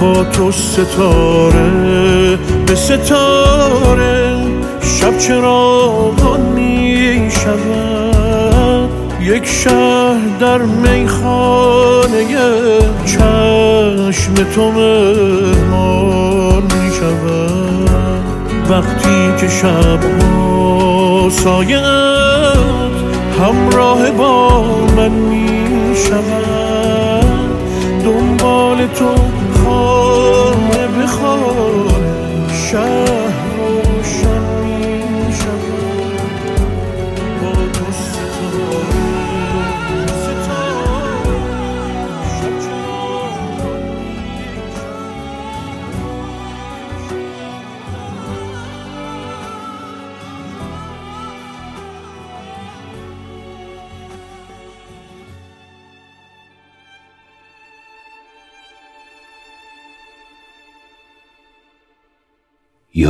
با 0.00 0.24
تو 0.24 0.52
ستاره 0.52 2.38
به 2.68 2.74
ستاره 2.74 4.36
شب 4.80 5.18
چراغان 5.18 6.40
می 6.40 7.30
شود 7.30 8.88
یک 9.20 9.46
شهر 9.46 10.38
در 10.40 10.58
میخانه 10.58 12.24
چشم 13.06 14.34
تو 14.54 14.72
مهمان 14.72 16.62
می 16.62 16.90
وقتی 18.70 19.36
که 19.40 19.48
شب 19.48 20.00
سایت 21.30 21.82
همراه 23.40 24.10
با 24.10 24.64
من 24.96 25.10
می 25.10 25.94
دنبال 28.04 28.86
تو 28.86 29.14
خانه 29.64 31.06
خانه 31.06 31.97
شهر 32.70 33.37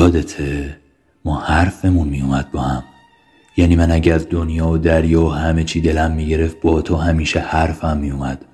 یادته 0.08 0.76
ما 1.24 1.40
حرفمون 1.40 2.08
میومد 2.08 2.50
با 2.52 2.60
هم. 2.60 2.84
یعنی 3.56 3.76
من 3.76 3.90
اگه 3.90 4.14
از 4.14 4.28
دنیا 4.30 4.68
و 4.68 4.78
دریا 4.78 5.22
و 5.22 5.30
همه 5.30 5.64
چی 5.64 5.80
دلم 5.80 6.12
می‌گرفت 6.12 6.60
با 6.60 6.82
تو 6.82 6.96
همیشه 6.96 7.40
حرفم 7.40 7.96
میومد. 7.96 8.44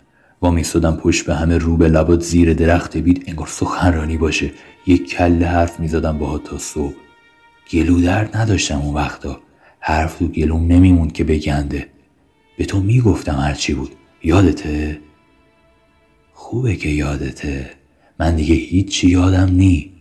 و 0.42 0.50
میستادم 0.50 0.96
پشت 0.96 1.26
به 1.26 1.34
همه 1.34 1.59
رو 1.59 1.76
به 1.76 1.88
لبات 1.88 2.20
زیر 2.20 2.55
درخت 2.55 2.96
بید 2.96 3.24
انگار 3.26 3.46
سخنرانی 3.46 4.16
باشه. 4.16 4.50
یک 4.86 5.11
کله 5.11 5.46
حرف 5.46 5.80
می‌زدم 5.80 6.18
باهات 6.18 6.44
تا 6.44 6.59
صبح. 6.59 6.94
گلو 7.70 8.00
درد 8.00 8.36
نداشتم 8.36 8.80
اون 8.80 8.94
وقتا. 8.94 9.40
حرف 9.80 10.18
تو 10.18 10.28
گلوم 10.28 10.66
نمیموند 10.66 11.12
که 11.12 11.24
بگنده. 11.24 11.86
به 12.59 12.64
تو 12.64 12.80
می‌گفتم 12.80 13.36
هرچی 13.36 13.74
بود. 13.74 13.90
یادته؟ 14.22 14.98
خوبه 16.32 16.76
که 16.76 16.88
یادته. 16.88 17.70
من 18.20 18.36
دیگه 18.36 18.55
هیچی 18.55 19.09
یادم 19.09 19.50
نی. 19.52 19.93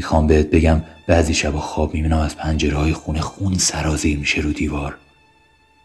می‌خوام 0.00 0.26
بهت 0.26 0.46
بگم 0.46 0.82
بعضی 1.06 1.34
شبا 1.34 1.60
خواب 1.60 1.94
می‌بینم 1.94 2.18
از 2.18 2.36
پنجره 2.36 2.76
های 2.76 2.92
خونه 2.92 3.20
خون 3.20 3.58
سرازیر 3.58 4.18
میشه 4.18 4.40
رو 4.40 4.52
دیوار. 4.52 4.96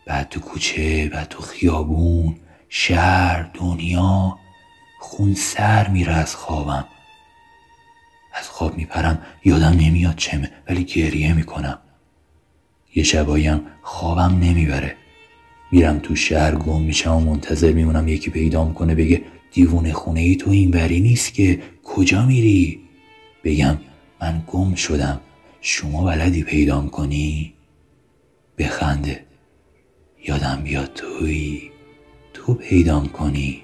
بعد 0.05 0.29
تو 0.29 0.39
کوچه 0.39 1.09
بعد 1.13 1.27
تو 1.29 1.41
خیابون 1.41 2.35
شهر 2.69 3.49
دنیا 3.53 4.37
خون 4.99 5.33
سر 5.33 5.87
میره 5.87 6.13
از 6.13 6.35
خوابم. 6.35 6.85
از 8.33 8.49
خواب 8.49 8.77
میپرم 8.77 9.21
یادم 9.45 9.77
نمیاد 9.79 10.15
چمه 10.15 10.51
ولی 10.69 10.83
گریه 10.83 11.33
می‌کنم. 11.33 11.79
یه 12.95 13.03
شباییم 13.03 13.61
خوابم 13.81 14.39
نمی‌بره. 14.39 14.95
میرم 15.71 15.99
تو 15.99 16.15
شهر 16.15 16.55
گم 16.55 16.81
میشم 16.81 17.15
و 17.15 17.19
منتظر 17.19 17.71
میمونم 17.71 18.07
یکی 18.07 18.31
پیدام 18.31 18.73
کنه 18.73 18.95
بگه 18.95 19.21
دیوونه 19.51 19.93
خونه 19.93 20.19
ای 20.19 20.35
تو 20.35 20.49
این 20.49 20.71
وری 20.71 20.99
نیست 20.99 21.33
که 21.33 21.61
کجا 21.83 22.25
میری؟ 22.25 22.79
بگم 23.43 23.77
من 24.21 24.43
گم 24.47 24.75
شدم. 24.75 25.21
شما 25.61 26.03
بلدی 26.03 26.43
پیدام 26.43 26.89
کنی؟ 26.89 27.53
بخنده. 28.57 29.25
یادم 30.27 30.61
بیاد 30.63 30.93
توی 30.93 31.71
تو 32.33 32.53
پیدام 32.53 33.07
کنی. 33.07 33.61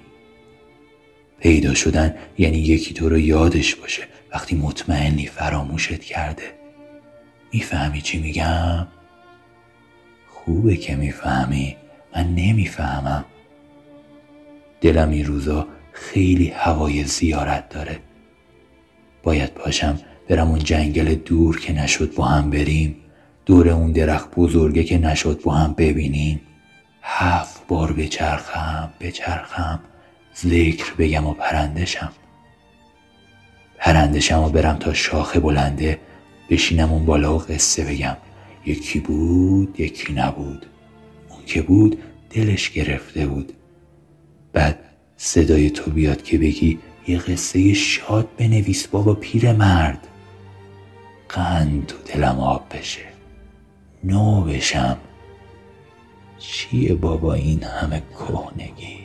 پیدا 1.40 1.74
شدن 1.74 2.14
یعنی 2.38 2.58
یکی 2.58 2.94
تو 2.94 3.08
رو 3.08 3.18
یادش 3.18 3.74
باشه. 3.74 4.02
وقتی 4.32 4.56
مطمئنی 4.56 5.26
فراموشت 5.26 6.00
کرده. 6.00 6.54
می‌فهمی 7.52 8.00
چی 8.00 8.18
میگم؟ 8.18 8.86
خوبه 10.28 10.76
که 10.76 10.96
می‌فهمی. 10.96 11.76
من 12.16 12.34
نمی‌فهمم. 12.34 13.24
دلم 14.80 15.10
این 15.10 15.26
روزا 15.26 15.66
خیلی 15.92 16.48
هوای 16.48 17.04
زیارت 17.04 17.68
داره. 17.68 17.98
باید 19.22 19.54
پاشم 19.54 20.00
برم 20.28 20.48
اون 20.48 20.58
جنگل 20.58 21.14
دور 21.14 21.60
که 21.60 21.72
نشد 21.72 22.14
با 22.14 22.24
هم 22.24 22.50
بریم 22.50 22.96
دور 23.46 23.68
اون 23.68 23.92
درخت 23.92 24.34
بزرگه 24.36 24.84
که 24.84 24.98
نشد 24.98 25.40
با 25.42 25.54
هم 25.54 25.74
ببینیم. 25.78 26.40
هفت 27.02 27.66
بار 27.68 27.92
بچرخم 27.92 28.92
بچرخم 29.00 29.80
ذکر 30.36 30.94
بگم 30.98 31.26
و 31.26 31.32
پرندشم. 31.32 32.12
پرندشم 33.78 34.38
و 34.38 34.48
برم 34.48 34.76
تا 34.76 34.94
شاخه 34.94 35.40
بلنده 35.40 35.98
بشینم 36.50 36.92
اون 36.92 37.06
بالا 37.06 37.36
و 37.36 37.38
قصه 37.38 37.84
بگم. 37.84 38.16
یکی 38.66 39.00
بود 39.00 39.80
یکی 39.80 40.12
نبود. 40.12 40.66
اون 41.28 41.40
که 41.46 41.62
بود 41.62 41.98
دلش 42.30 42.70
گرفته 42.70 43.26
بود. 43.26 43.52
بعد 44.52 44.78
صدای 45.16 45.70
تو 45.70 45.90
بیاد 45.90 46.22
که 46.22 46.38
بگی 46.38 46.78
یه 47.08 47.18
قصه 47.18 47.74
شاد 47.74 48.28
بنویس 48.36 48.86
بابا 48.86 49.14
پیر 49.14 49.52
مرد 49.52 50.08
قند 51.32 51.86
تو 51.86 51.96
دلم 51.98 52.40
آب 52.40 52.76
بشه. 52.76 53.04
نو 54.04 54.44
بشم. 54.44 54.96
چیه 56.38 56.94
بابا 56.94 57.34
این 57.34 57.62
همه 57.64 58.02
کهنگی؟ 58.18 59.01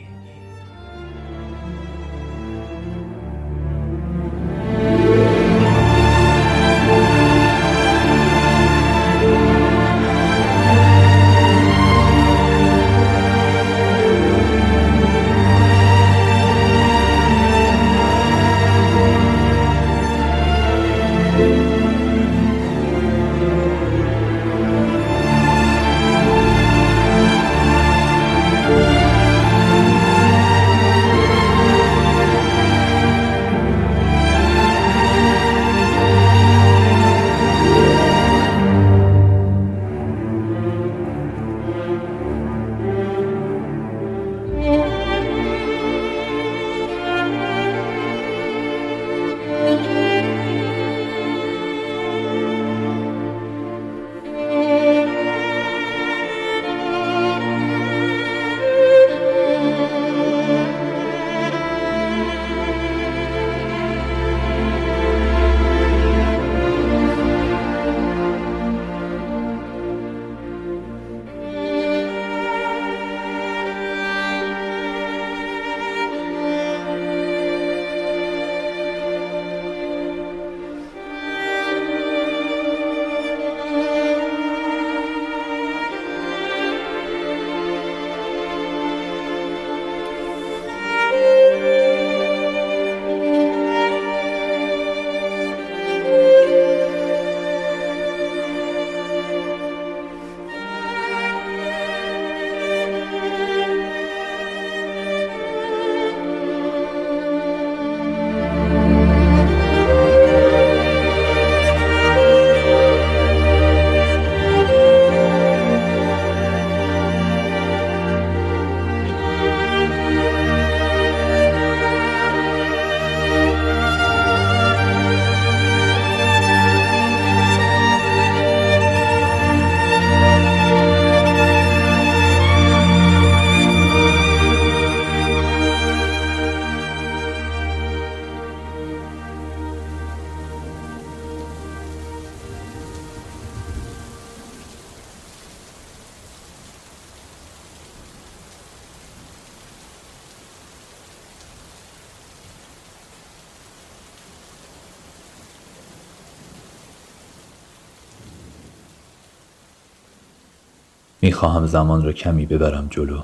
می‌خواهم 161.38 161.66
زمان 161.66 162.04
را 162.04 162.12
کمی 162.12 162.46
ببرم 162.46 162.88
جلو. 162.90 163.22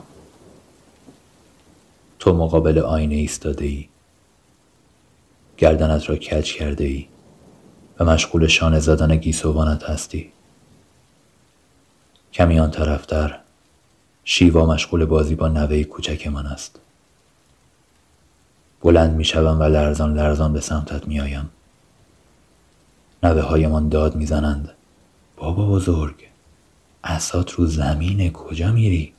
تو 2.18 2.34
مقابل 2.34 2.78
آینه 2.78 3.14
ایستاده 3.14 3.64
ای 3.64 3.88
گردنت 5.56 6.08
را 6.08 6.16
کج 6.16 6.52
کرده 6.52 6.84
ای 6.84 7.06
و 7.98 8.04
مشغول 8.04 8.46
شانه 8.46 8.80
زدن 8.80 9.16
گیسوانت 9.16 9.82
هستی. 9.82 10.32
کمی 12.32 12.60
آن 12.60 12.70
طرفتر 12.70 13.38
شیوا 14.24 14.66
مشغول 14.66 15.04
بازی 15.04 15.34
با 15.34 15.48
نوه 15.48 15.82
کوچک 15.82 16.26
من 16.26 16.46
است. 16.46 16.80
بلند 18.80 19.16
می 19.16 19.24
شوم 19.24 19.60
و 19.60 19.62
لرزان 19.62 20.14
لرزان 20.14 20.52
به 20.52 20.60
سمتت 20.60 21.08
می 21.08 21.20
آیم 21.20 21.50
نوه 23.22 23.40
هایمان 23.40 23.88
داد 23.88 24.14
می 24.14 24.26
زنند 24.26 24.70
بابا 25.36 25.66
بزرگ. 25.66 26.33
اسات 27.04 27.50
رو 27.50 27.66
زمینه 27.66 28.30
کجا 28.30 28.72
میری؟ 28.72 29.12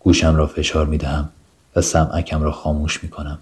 گوشم 0.00 0.36
را 0.36 0.46
فشار 0.46 0.86
می 0.86 0.98
دهم 0.98 1.28
و 1.76 1.80
سمعکم 1.80 2.42
را 2.42 2.52
خاموش 2.52 3.02
می 3.04 3.10
کنم 3.10 3.38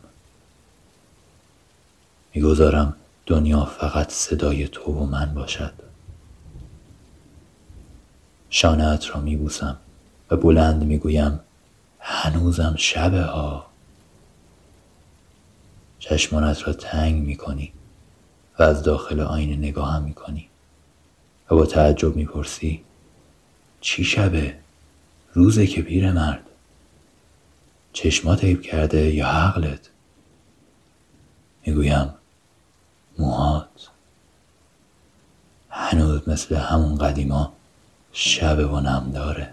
می‌گذارم 2.34 2.96
دنیا 3.26 3.64
فقط 3.64 4.10
صدای 4.10 4.68
تو 4.68 4.92
و 4.92 5.06
من 5.06 5.34
باشد. 5.34 5.72
شانهات 8.50 9.10
را 9.10 9.20
میبوسم 9.20 9.76
و 10.30 10.36
بلند 10.36 10.84
می‌گویم 10.84 11.40
هنوزم 11.98 12.74
شبه 12.78 13.22
ها. 13.22 13.66
چشمانت 15.98 16.68
را 16.68 16.72
تنگ 16.72 17.26
می‌کنی 17.26 17.72
و 18.58 18.62
از 18.62 18.82
داخل 18.82 19.20
آینه 19.20 19.56
نگاهم 19.56 20.02
می‌کنی. 20.02 20.48
و 21.50 21.54
با 21.54 21.66
تعجب 21.66 22.16
می‌پرسی 22.16 22.80
چی 23.80 24.04
شبه؟ 24.04 24.54
روزه 25.32 25.66
که 25.66 25.82
پیر 25.82 26.12
مرد. 26.12 26.42
چشمات 27.92 28.44
عیب 28.44 28.62
کرده 28.62 29.14
یا 29.14 29.26
عقلت؟ 29.26 29.90
می‌گویم 31.66 32.14
موهات. 33.18 33.90
هنوز 35.70 36.28
مثل 36.28 36.56
همون 36.56 36.98
قدیما 36.98 37.52
شب 38.12 38.72
و 38.72 38.80
نم 38.80 39.10
داره. 39.14 39.50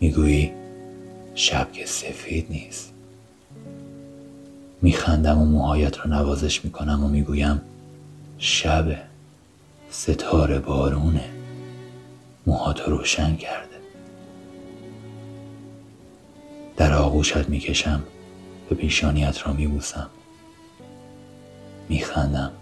می‌گویی 0.00 0.52
شب 1.34 1.72
که 1.72 1.86
سفید 1.86 2.46
نیست. 2.50 2.92
میخندم 4.82 5.38
و 5.38 5.44
موهایت 5.44 5.98
را 5.98 6.04
نوازش 6.04 6.64
می‌کنم 6.64 7.04
و 7.04 7.08
می‌گویم 7.08 7.60
شب 8.38 9.07
ستاره 9.90 10.58
بارونه. 10.58 11.30
موهاتو 12.46 12.90
روشن 12.90 13.36
کرده. 13.36 13.78
در 16.76 16.92
آغوشت 16.92 17.48
می‌کشم 17.48 18.02
و 18.70 18.74
پیشانیت 18.74 19.46
را 19.46 19.52
میبوسم. 19.52 20.10
میخندم. 21.88 22.52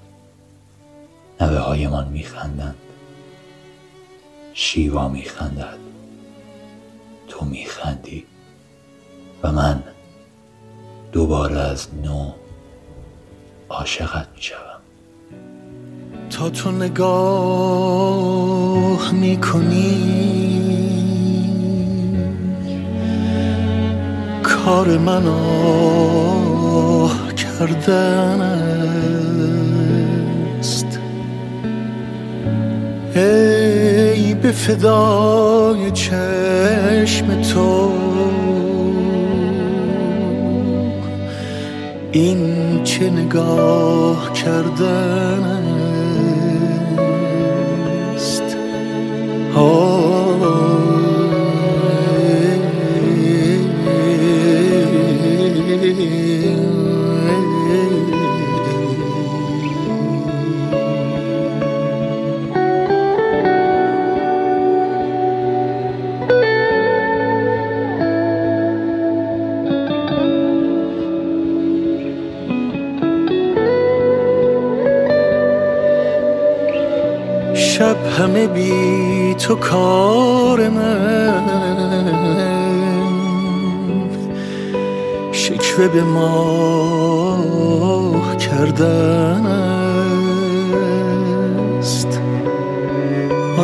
نوه 1.41 1.59
هایمان 1.59 2.09
میخندند. 2.09 2.77
شیوا 4.55 5.09
میخندد. 5.09 5.79
تو 7.29 7.45
میخندی. 7.45 8.27
و 9.43 9.53
من 9.53 9.83
دوباره 11.13 11.59
از 11.59 11.95
نو 11.95 12.33
عاشقت 13.69 14.29
می‌شوم. 14.35 14.76
تا 16.31 16.51
تو 16.51 16.71
نگاه 16.71 18.23
می‌کنی. 19.13 20.17
کار 24.43 24.99
من 24.99 25.27
آه 25.27 26.07
کردن 27.35 28.41
است 30.59 30.99
ای 33.15 34.35
به 34.35 34.53
فدای 34.53 35.91
چشم 35.91 37.43
تو. 37.43 37.93
این 42.13 42.81
چه 42.85 43.11
نگاه 43.11 44.33
کردن 44.33 45.66
همه 78.19 78.47
بی 78.47 79.16
تو 79.39 79.55
کار 79.55 80.69
من. 80.69 81.47
شکوه 85.33 85.89
به 85.89 86.03
ماه 86.03 87.57
کردن 88.37 89.47
است. 91.79 92.21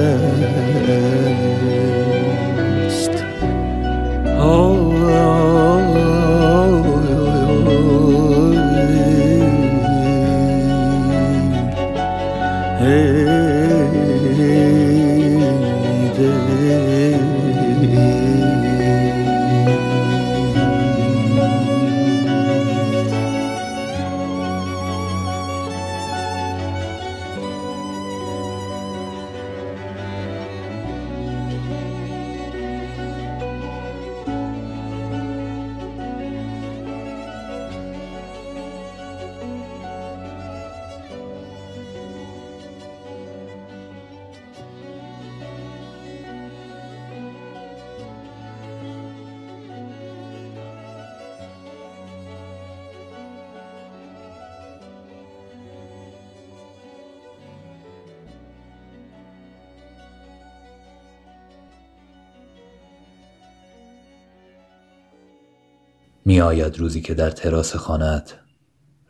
آید 66.62 66.78
روزی 66.78 67.00
که 67.00 67.14
در 67.14 67.30
تراس 67.30 67.76
خانهت 67.76 68.38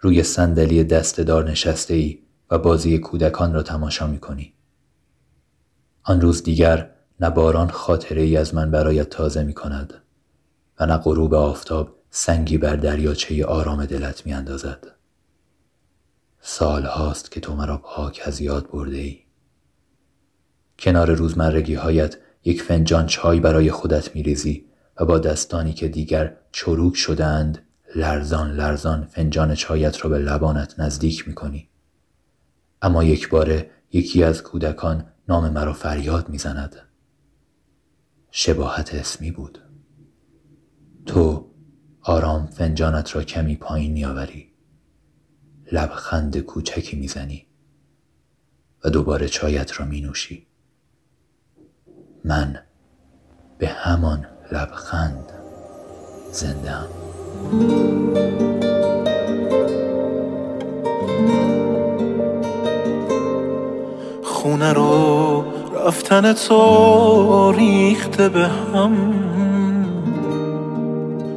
روی 0.00 0.22
صندلی 0.22 0.84
دستهدار 0.84 1.50
نشسته 1.50 1.94
ای 1.94 2.18
و 2.50 2.58
بازی 2.58 2.98
کودکان 2.98 3.54
را 3.54 3.62
تماشا 3.62 4.06
می 4.06 4.18
کنی. 4.18 4.54
آن 6.02 6.20
روز 6.20 6.42
دیگر 6.42 6.90
نه 7.20 7.30
باران 7.30 7.70
خاطره 7.70 8.22
ای 8.22 8.36
از 8.36 8.54
من 8.54 8.70
برایت 8.70 9.10
تازه 9.10 9.42
می 9.42 9.54
کند 9.54 9.94
و 10.80 10.86
نه 10.86 10.96
غروب 10.96 11.34
آفتاب 11.34 11.96
سنگی 12.10 12.58
بر 12.58 12.76
دریاچه 12.76 13.46
آرام 13.46 13.84
دلت 13.84 14.26
می 14.26 14.32
اندازد. 14.32 14.86
سال 16.40 16.84
هاست 16.84 17.30
که 17.30 17.40
تو 17.40 17.56
مرا 17.56 17.78
پاک 17.78 18.20
از 18.24 18.40
یاد 18.40 18.70
برده 18.70 18.96
ای. 18.96 19.18
کنار 20.78 21.14
روزمرگی 21.14 21.74
هایت 21.74 22.16
یک 22.44 22.62
فنجان 22.62 23.06
چای 23.06 23.40
برای 23.40 23.70
خودت 23.70 24.16
می 24.16 24.22
ریزی 24.22 24.64
و 25.00 25.04
با 25.04 25.18
دستانی 25.18 25.72
که 25.72 25.88
دیگر 25.88 26.36
چروک 26.52 26.96
شدند 26.96 27.58
لرزان 27.94 28.52
لرزان 28.52 29.04
فنجان 29.04 29.54
چایت 29.54 30.04
را 30.04 30.10
به 30.10 30.18
لبانت 30.18 30.80
نزدیک 30.80 31.28
می 31.28 31.34
کنی. 31.34 31.68
اما 32.82 33.04
یک 33.04 33.28
باره 33.28 33.70
یکی 33.92 34.24
از 34.24 34.42
کودکان 34.42 35.06
نام 35.28 35.52
مرا 35.52 35.72
فریاد 35.72 36.28
می 36.28 36.38
زند. 36.38 36.76
شباهت 38.30 38.94
اسمی 38.94 39.30
بود. 39.30 39.58
تو 41.06 41.50
آرام 42.02 42.46
فنجانت 42.46 43.16
را 43.16 43.22
کمی 43.22 43.56
پایین 43.56 43.92
می 43.92 44.04
آوری. 44.04 44.52
لبخند 45.72 46.38
کوچکی 46.38 46.96
می 46.96 47.08
زنی 47.08 47.46
و 48.84 48.90
دوباره 48.90 49.28
چایت 49.28 49.80
را 49.80 49.86
می 49.86 50.00
نوشی. 50.00 50.46
من 52.24 52.62
به 53.58 53.68
همان 53.68 54.26
لبخند 54.52 55.39
زندم 56.32 56.86
خونه 64.24 64.72
رو 64.72 65.44
رفتن 65.86 66.32
تو 66.32 67.52
ریخته 67.52 68.28
به 68.28 68.48
هم. 68.74 68.92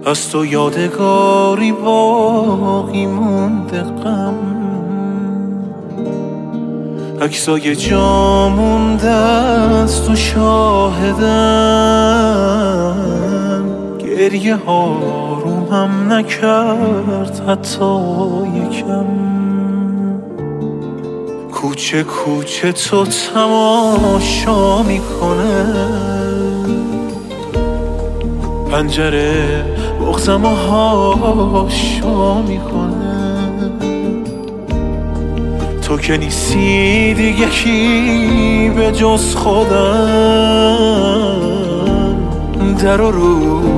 از 0.05 0.29
تو 0.29 0.45
یادگاری 0.45 1.71
باقی 1.71 3.05
مونده 3.05 3.81
غم. 3.81 4.35
عکسای 7.21 7.75
جا 7.75 8.49
مونده 8.49 9.09
از 9.09 10.05
تو 10.05 10.15
شاهدم. 10.15 11.73
گریه 14.17 14.55
ها 14.55 14.97
رومم 15.43 16.13
نکرد 16.13 17.41
حتی 17.47 17.85
یکم. 18.55 19.05
کوچه 21.51 22.03
کوچه 22.03 22.71
تو 22.71 23.05
تماشا 23.05 24.83
می‌کنه. 24.83 25.65
پنجره 28.71 29.65
بغزم 30.01 30.45
و 30.45 30.47
هاشا 30.47 32.41
می‌کنه. 32.41 33.33
تو 35.81 35.97
که 35.97 36.17
نیستی 36.17 37.13
دیگه 37.13 37.45
کی 37.45 38.71
به 38.75 38.91
جز 38.91 39.35
خودم. 39.35 40.73
در 42.83 43.01
و 43.01 43.11
رو 43.11 43.72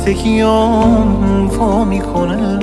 خستگیام 0.00 1.48
وا 1.48 1.84
می‌کنه. 1.84 2.58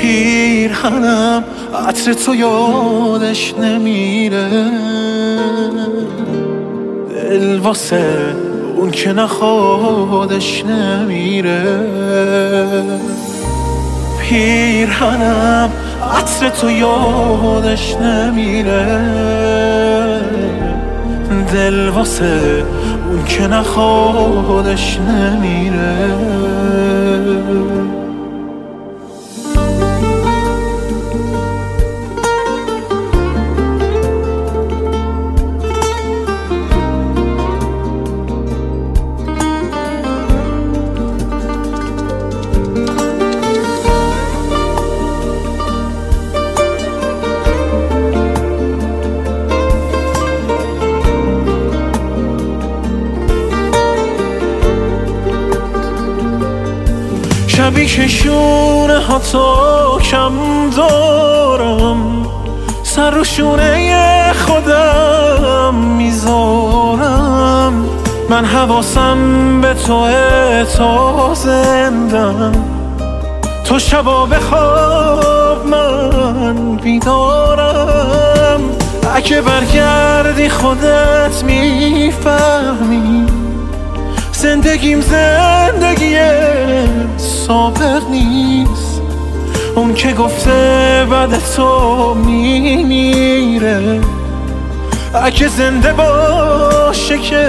پیرهنم 0.00 1.44
عطر 1.88 2.12
تو 2.12 2.34
یادش 2.34 3.54
نمیره. 3.54 4.48
دل 7.14 7.58
واسه 7.58 8.34
اون 8.76 8.90
که 8.90 9.12
نخوادش 9.12 10.64
نمیره. 10.64 11.80
پیرهنم 14.20 15.70
عطر 16.16 16.48
تو 16.48 16.70
یادش 16.70 17.96
نمیره. 17.96 19.00
دل 21.52 21.88
واسه 21.88 22.64
اون 23.10 23.24
که 23.24 23.46
نخوادش 23.46 24.98
نمیره. 24.98 26.10
شونه 57.90 58.98
ها 58.98 59.18
تو 59.18 60.00
کم 60.00 60.32
دارم. 60.76 62.26
سر 62.82 63.18
و 63.18 63.24
شونه 63.24 64.32
خودم 64.32 65.74
می‌ذارم. 65.74 67.84
من 68.30 68.44
حواسم 68.44 69.60
به 69.60 69.74
تو 69.74 70.08
تا 70.76 71.34
زندم. 71.34 72.52
تو 73.64 73.78
شبا 73.78 74.26
بخواب 74.26 75.66
من 75.66 76.76
بیدارم. 76.76 78.60
اگه 79.14 79.40
برگردی 79.40 80.48
خودت 80.48 81.44
می‌فهمی. 81.44 83.26
زندگیم 84.32 85.00
زندگی 85.00 86.18
سابق 87.50 88.02
نیست. 88.10 89.00
اون 89.76 89.94
که 89.94 90.12
گفته 90.12 91.06
بعد 91.10 91.38
تو 91.56 92.14
میمیره. 92.14 94.00
اگه 95.24 95.48
زنده 95.48 95.92
باشه 95.92 97.18
که 97.18 97.46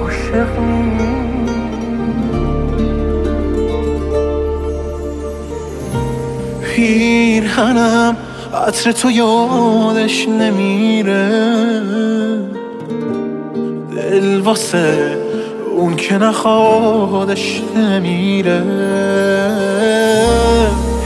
عاشق 0.02 0.58
نیست. 0.58 0.98
پیرهنم 6.62 8.16
عطر 8.68 8.92
تو 8.92 9.10
یادش 9.10 10.28
نمیره. 10.28 11.28
دل 13.96 14.40
واسه 14.40 15.18
اون 15.76 15.96
که 15.96 16.18
نخوادش 16.18 17.62
نمیره. 17.76 18.62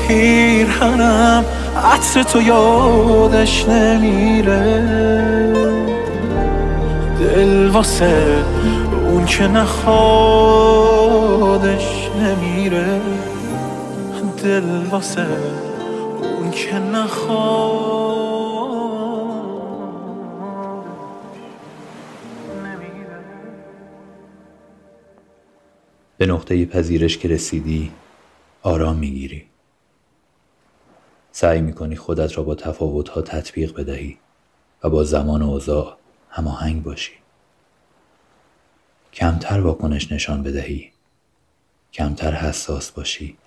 پیرهنم 0.09 1.45
عطر 1.85 2.23
تو 2.23 2.43
یادش 2.43 3.69
نمیره. 3.69 4.83
دل 7.21 7.69
واسه 7.69 8.45
اون 9.11 9.25
که 9.25 9.49
نخوادش 9.49 10.09
نمیره. 12.21 13.01
دل 14.43 14.87
واسه 14.91 15.27
اون 16.23 16.51
که 16.51 16.79
نخواد 16.79 18.13
به 26.19 26.27
نقطه 26.27 26.67
پذیرش 26.67 27.19
که 27.19 27.29
رسیدی 27.29 27.93
آرام 28.63 28.97
می‌گیری. 28.97 29.47
سعی 31.33 31.61
می‌کنی 31.61 31.97
خودت 31.97 32.39
را 32.39 32.45
با 32.45 32.55
تفاوتها 32.55 33.23
تطبیق 33.23 33.75
بدهی 33.75 34.19
و 34.85 34.91
با 34.91 35.05
زمان 35.05 35.43
و 35.43 35.51
اوضاع 35.51 35.97
هماهنگ 36.29 36.83
باشی. 36.83 37.13
کمتر 39.13 39.61
واکنش 39.61 40.13
نشان 40.13 40.43
بدهی 40.43 40.93
کمتر 41.93 42.33
حساس 42.33 42.91
باشی. 42.91 43.39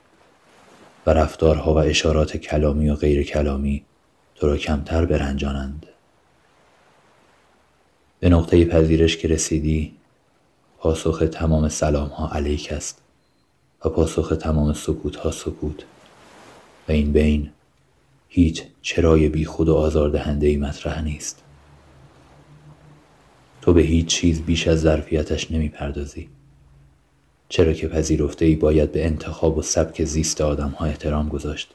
و 1.06 1.10
رفتارها 1.10 1.74
و 1.74 1.78
اشارات 1.78 2.38
کلامی 2.38 2.90
و 2.90 2.96
غیر 2.96 3.24
کلامی 3.24 3.86
تو 4.36 4.48
را 4.48 4.58
کمتر 4.58 5.06
برنجانند. 5.06 5.86
به 8.20 8.30
نقطه 8.30 8.66
پذیرش 8.66 9.18
که 9.18 9.28
رسیدی 9.28 9.94
پاسخ 10.78 11.24
تمام 11.32 11.70
سلام 11.70 12.08
ها 12.08 12.30
علیک 12.30 12.72
است 12.72 13.02
و 13.86 13.90
پاسخ 13.90 14.34
تمام 14.40 14.74
سکوت 14.74 15.16
ها 15.16 15.32
سکوت 15.32 15.84
و 16.88 16.92
این 16.92 17.12
بین 17.12 17.50
هیچ 18.30 18.64
چرای 18.82 19.30
بی 19.30 19.46
خود 19.46 19.70
و 19.70 19.76
آزاردهنده 19.76 20.48
ای 20.48 20.58
مطرح 20.58 21.02
نیست. 21.02 21.44
تو 23.62 23.74
به 23.74 23.82
هیچ 23.82 24.06
چیز 24.06 24.42
بیش 24.42 24.68
از 24.68 24.82
ظرفیتش 24.82 25.52
نمی 25.52 25.70
پردازی 25.70 26.30
چرا 27.50 27.74
که 27.74 27.88
پذیرفته 27.88 28.46
ای 28.46 28.56
باید 28.56 28.92
به 28.92 29.06
انتخاب 29.06 29.58
و 29.58 29.62
سبک 29.62 30.04
زیست 30.04 30.42
آدم 30.42 30.70
ها 30.70 30.86
احترام 30.86 31.30
گذاشت 31.30 31.74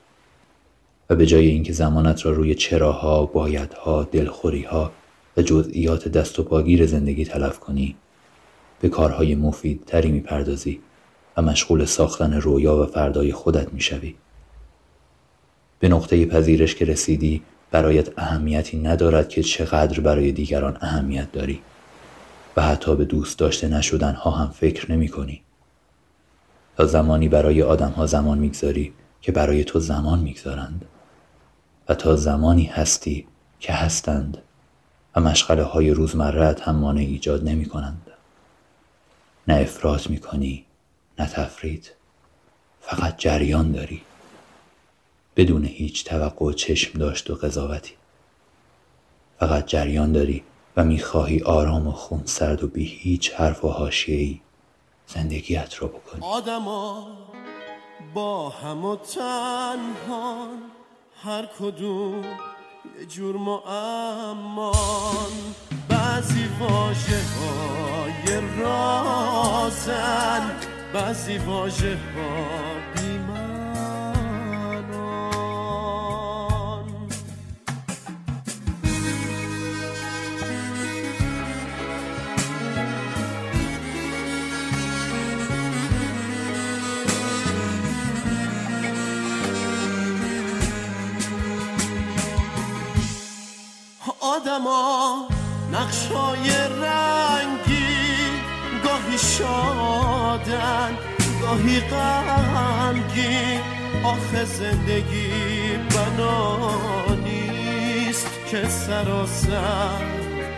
و 1.11 1.17
به 1.17 1.27
جای 1.27 1.47
اینکه 1.47 1.73
زمانت 1.73 2.27
را 2.27 2.33
روی 2.33 2.55
چراها، 2.55 3.27
بایدها، 3.27 4.05
دلخوریها 4.05 4.93
و 5.37 5.43
جزئیات 5.43 6.09
دست 6.09 6.39
و 6.39 6.43
پاگیر 6.43 6.87
زندگی 6.87 7.25
تلف 7.25 7.59
کنی 7.59 7.97
به 8.81 8.89
کارهای 8.89 9.35
مفید 9.35 9.85
تری 9.87 10.11
می‌پردازی 10.11 10.81
و 11.37 11.43
مشغول 11.43 11.85
ساختن 11.85 12.33
رویا 12.33 12.83
و 12.83 12.87
فردای 12.87 13.33
خودت 13.33 13.73
می‌شوی 13.73 14.15
به 15.79 15.89
نقطه 15.89 16.27
پذیرش 16.27 16.75
که 16.75 16.85
رسیدی 16.85 17.43
برایت 17.71 18.19
اهمیتی 18.19 18.79
ندارد 18.79 19.29
که 19.29 19.43
چقدر 19.43 20.01
برای 20.01 20.33
دیگران 20.33 20.79
اهمیت 20.81 21.33
داری 21.33 21.61
و 22.57 22.63
حتی 22.63 22.97
به 22.97 23.05
دوست 23.05 23.39
داشته 23.39 23.69
نشدن 23.69 24.15
ها 24.15 24.31
هم 24.31 24.51
فکر 24.51 24.93
نمی 24.93 25.09
کنی. 25.09 25.43
زمانی 26.87 27.29
برای 27.29 27.63
آدم 27.63 27.91
ها 27.91 28.07
زمان 28.07 28.39
می‌گذاری 28.39 28.93
که 29.21 29.33
برای 29.33 29.65
تو 29.65 29.81
زمان 29.81 30.19
می‌گذارند. 30.19 30.85
و 31.89 31.95
تا 31.95 32.17
زمانی 32.17 32.65
هستی 32.65 33.27
که 33.61 33.73
هستند 33.73 34.39
و 35.17 35.21
مشغله 35.21 35.63
های 35.63 35.91
روزمرت 35.91 36.61
هم 36.61 36.77
مانع 36.77 37.01
ایجاد 37.01 37.49
نمی 37.49 37.65
کنند. 37.65 38.07
نه 39.49 39.55
افراط 39.55 40.11
می 40.11 40.19
کنی 40.19 40.65
نه 41.19 41.27
تفرید 41.27 41.91
فقط 42.81 43.17
جریان 43.19 43.73
داری. 43.73 44.03
بدون 45.37 45.65
هیچ 45.65 46.05
توقع 46.05 46.47
و 46.47 46.53
چشم 46.53 46.99
داشت 46.99 47.31
و 47.31 47.35
قضاوتی. 47.35 47.95
فقط 49.39 49.67
جریان 49.67 50.13
داری 50.13 50.43
و 50.77 50.85
می‌خواهی 50.85 51.41
آرام 51.41 51.89
و 51.89 51.93
خون 51.93 52.23
سرد 52.25 52.65
و 52.65 52.69
بی 52.69 52.85
هیچ 52.85 53.33
حرف 53.33 53.65
و 53.65 53.69
حاشیه‌ای 53.69 54.41
زندگیت 55.15 55.75
رو 55.75 55.89
بکنی. 55.89 56.21
آدما 56.21 57.07
با 58.15 58.49
هم 58.49 58.85
و 58.85 58.97
تنهان 58.97 60.63
هر 61.23 61.47
کدوم 61.59 62.25
یه 62.99 63.07
جور 63.09 63.37
معمان. 63.37 64.75
بعضی 65.89 66.49
واژه 66.61 67.23
های 67.23 68.41
رازن 68.59 70.51
بعضی 70.95 71.39
واژه 71.39 71.97
ها 71.97 72.71
آدما 94.61 95.29
نقشای 95.73 96.51
رنگی 96.83 97.87
گاهی 98.85 99.19
شادن 99.19 100.99
گاهی 101.43 101.81
غمگین. 101.81 103.61
آخه 104.05 104.45
زندگی 104.45 105.31
بنا 105.77 106.59
نیست 107.25 108.29
که 108.51 108.69
سراسر 108.69 110.03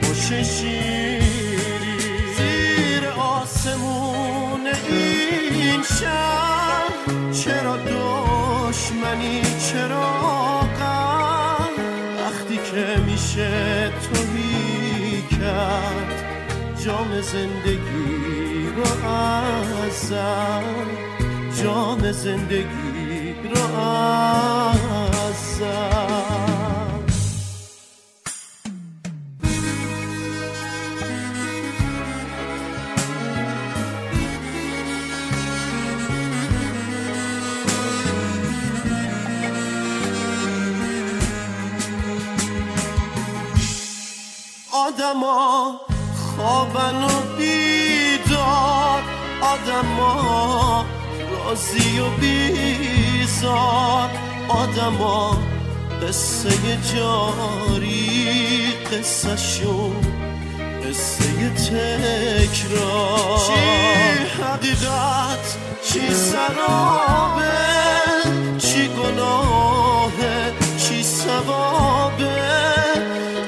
باشه 0.03 0.43
شیری. 0.45 1.99
زیر 2.37 3.09
آسمون 3.09 4.67
این 4.89 5.83
شهر 5.83 6.93
چرا 7.33 7.77
دشمنی 7.77 9.43
چرا 9.73 10.23
که 12.73 13.01
میشه 13.07 13.72
جام 16.85 17.21
زندگی 17.21 18.67
رو 18.77 19.09
ازم 19.09 20.63
جام 21.63 22.13
زندگی 22.13 23.35
رو 23.55 23.79
ازم 25.21 25.83
آدما 44.73 45.92
خوابن 46.73 47.05
و 47.05 47.09
بیدار 47.39 49.03
آدما 49.41 50.85
رازی 51.31 51.99
و 51.99 52.11
بیزار. 52.21 54.11
آدما 54.49 55.39
قصه 56.03 56.79
جاری 56.95 58.73
قصه 58.93 59.37
شون 59.37 59.97
قصه 60.89 61.51
تکرار. 61.51 63.39
چی 63.39 63.53
حقیقت؟ 64.43 65.57
چی 65.85 66.15
سرابه؟ 66.15 67.53
چی 68.59 68.89
گناهه؟ 68.89 70.53
چی 70.79 71.03
سوابه 71.03 72.43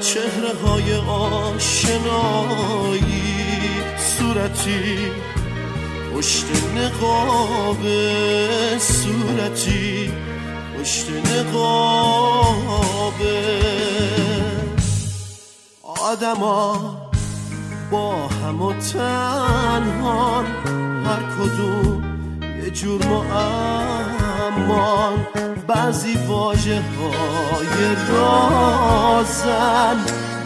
چهره 0.01 0.55
های 0.66 0.97
آشنایی 0.97 3.13
صورتی 4.45 5.12
پشت 6.14 6.47
نقابه 6.76 8.78
صورتی 8.78 10.12
پشت 10.78 11.07
نقابه 11.11 12.45
آدما 15.82 16.97
با 17.90 18.12
هم 18.12 18.62
و 18.62 18.72
تنهان 18.72 20.47
هر 21.07 21.22
کدوم 21.38 22.05
یه 22.64 22.70
جور 22.70 23.07
معمان. 23.07 25.26
بعضی 25.66 26.14
واجه 26.28 26.82
های 26.82 27.97
رازن 28.09 29.97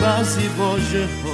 بعضی 0.00 0.50
واجه 0.58 1.08
ها 1.24 1.27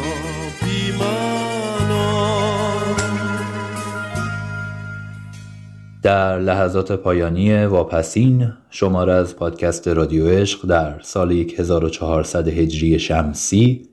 در 6.04 6.38
لحظات 6.38 6.92
پایانی 6.92 7.64
واپسین 7.64 8.52
شماره 8.70 9.12
از 9.12 9.36
پادکست 9.36 9.88
رادیو 9.88 10.28
عشق 10.28 10.66
در 10.66 11.00
سال 11.00 11.32
1400 11.32 12.48
هجری 12.48 12.98
شمسی. 12.98 13.88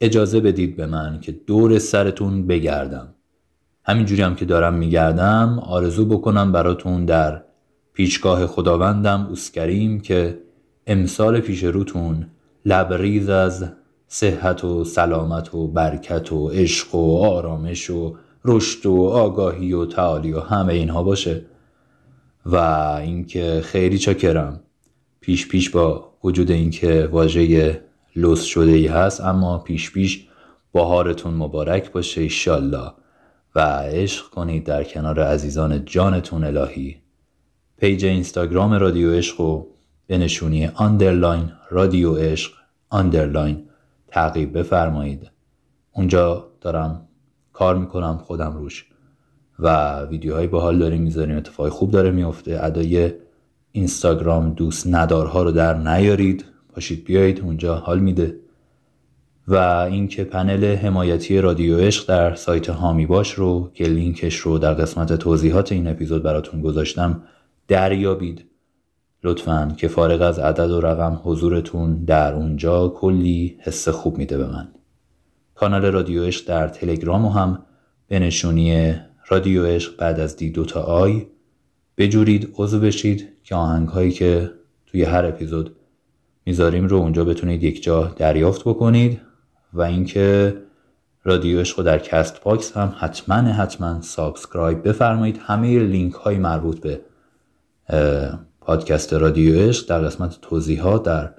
اجازه 0.00 0.40
بدید 0.40 0.76
به 0.76 0.86
من 0.86 1.20
که 1.20 1.32
دور 1.32 1.78
سرتون 1.78 2.46
بگردم. 2.46 3.14
همینجوری 3.84 4.22
هم 4.22 4.34
که 4.34 4.44
دارم 4.44 4.74
میگردم 4.74 5.58
آرزو 5.58 6.06
بکنم 6.06 6.52
براتون 6.52 7.04
در 7.04 7.42
پیشگاه 7.92 8.46
خداوندم 8.46 9.26
اوسکریم 9.26 10.00
که 10.00 10.38
امسال 10.86 11.40
پیش 11.40 11.64
روتون 11.64 12.26
لبریز 12.64 13.28
از 13.28 13.64
صحت 14.08 14.64
و 14.64 14.84
سلامت 14.84 15.54
و 15.54 15.68
برکت 15.68 16.32
و 16.32 16.48
عشق 16.48 16.94
و 16.94 17.16
آرامش 17.16 17.90
و 17.90 18.16
رشد 18.44 18.86
و 18.86 19.02
آگاهی 19.02 19.72
و 19.72 19.86
تعالی 19.86 20.32
و 20.32 20.40
همه 20.40 20.72
اینها 20.72 21.02
باشه. 21.02 21.44
و 22.46 22.56
اینکه 23.00 23.60
خیلی 23.64 23.98
چاکرم. 23.98 24.60
پیش 25.20 25.48
پیش 25.48 25.70
با 25.70 26.12
وجود 26.24 26.50
اینکه 26.50 27.08
واژه 27.12 27.80
لوس 28.16 28.42
شده 28.44 28.70
ای 28.70 28.86
هست 28.86 29.20
اما 29.20 29.58
پیش 29.58 29.92
پیش 29.92 30.26
بهارتون 30.72 31.34
مبارک 31.34 31.92
باشه 31.92 32.20
ایشالله. 32.20 32.92
و 33.54 33.60
عشق 33.78 34.30
کنید 34.30 34.64
در 34.64 34.84
کنار 34.84 35.20
عزیزان 35.20 35.84
جانتون 35.84 36.44
الهی. 36.44 36.96
page 37.76 38.04
اینستاگرام 38.04 38.72
رادیو 38.72 39.12
عشق 39.12 39.40
و 39.40 39.66
به 40.06 40.18
نشونی 40.18 40.66
underline 40.66 41.52
رادیو 41.70 42.14
عشق 42.14 42.52
underline 42.88 43.68
تعقیب 44.08 44.58
بفرمایید. 44.58 45.30
اونجا 45.92 46.50
دارم 46.60 47.08
کار 47.60 47.78
می‌کنم 47.78 48.18
خودم 48.24 48.56
روش. 48.56 48.86
و 49.58 50.00
ویدیوهای 50.00 50.46
باحال 50.46 50.78
داریم 50.78 51.02
می‌ذاریم 51.02 51.36
اتفاق 51.36 51.68
خوب 51.68 51.90
داره 51.90 52.10
میفته 52.10 52.58
ادای 52.62 53.12
اینستاگرام 53.72 54.50
دوست 54.50 54.86
ندارها 54.86 55.42
رو 55.42 55.52
در 55.52 55.74
نیارید. 55.74 56.44
پاشید 56.72 57.04
بیایید 57.04 57.40
اونجا 57.40 57.74
حال 57.74 57.98
میده. 57.98 58.36
و 59.48 59.56
اینکه 59.90 60.24
پنل 60.24 60.64
حمایتی 60.64 61.40
رادیو 61.40 61.78
عشق 61.78 62.08
در 62.08 62.34
سایت 62.34 62.70
هامی 62.70 63.06
باش 63.06 63.32
رو 63.32 63.70
که 63.74 63.84
لینکش 63.84 64.36
رو 64.36 64.58
در 64.58 64.74
قسمت 64.74 65.12
توضیحات 65.12 65.72
این 65.72 65.88
اپیزود 65.88 66.22
براتون 66.22 66.60
گذاشتم 66.60 67.22
دریابید. 67.68 68.44
لطفا 69.24 69.74
که 69.76 69.88
فارغ 69.88 70.22
از 70.22 70.38
عدد 70.38 70.70
و 70.70 70.80
رقم 70.80 71.20
حضورتون 71.24 72.04
در 72.04 72.34
اونجا 72.34 72.88
کلی 72.88 73.56
حس 73.60 73.88
خوب 73.88 74.18
میده 74.18 74.38
به 74.38 74.46
من. 74.46 74.68
کانال 75.60 75.84
رادیو 75.84 76.24
عشق 76.24 76.46
در 76.46 76.68
تلگرام 76.68 77.26
هم 77.26 77.62
به 78.08 78.18
نشونی 78.18 78.94
رادیو 79.28 79.66
عشق 79.66 79.96
بعد 79.96 80.20
از 80.20 80.36
دی 80.36 80.50
دوتا 80.50 80.82
آی 80.82 81.26
بجورید 81.98 82.54
عضو 82.56 82.80
بشید 82.80 83.28
که 83.44 83.54
آهنگ 83.54 83.88
هایی 83.88 84.10
که 84.10 84.50
توی 84.86 85.02
هر 85.02 85.24
اپیزود 85.24 85.76
می‌ذاریم 86.46 86.86
رو 86.86 86.96
اونجا 86.96 87.24
بتونید 87.24 87.64
یک 87.64 87.82
جا 87.82 88.14
دریافت 88.16 88.60
بکنید 88.60 89.20
و 89.72 89.82
اینکه 89.82 90.56
رادیو 91.24 91.60
عشق 91.60 91.82
در 91.82 91.98
Castbox 91.98 92.72
هم 92.72 92.94
حتما 92.98 93.34
حتما 93.34 94.00
subscribe 94.00 94.88
بفرمایید. 94.88 95.40
همه 95.42 95.78
لینک 95.78 96.12
های 96.14 96.38
مربوط 96.38 96.80
به 96.80 97.00
پادکست 98.60 99.12
رادیو 99.12 99.68
عشق 99.68 99.88
در 99.88 100.00
قسمت 100.00 100.38
توضیحات 100.42 101.02
در 101.02 101.34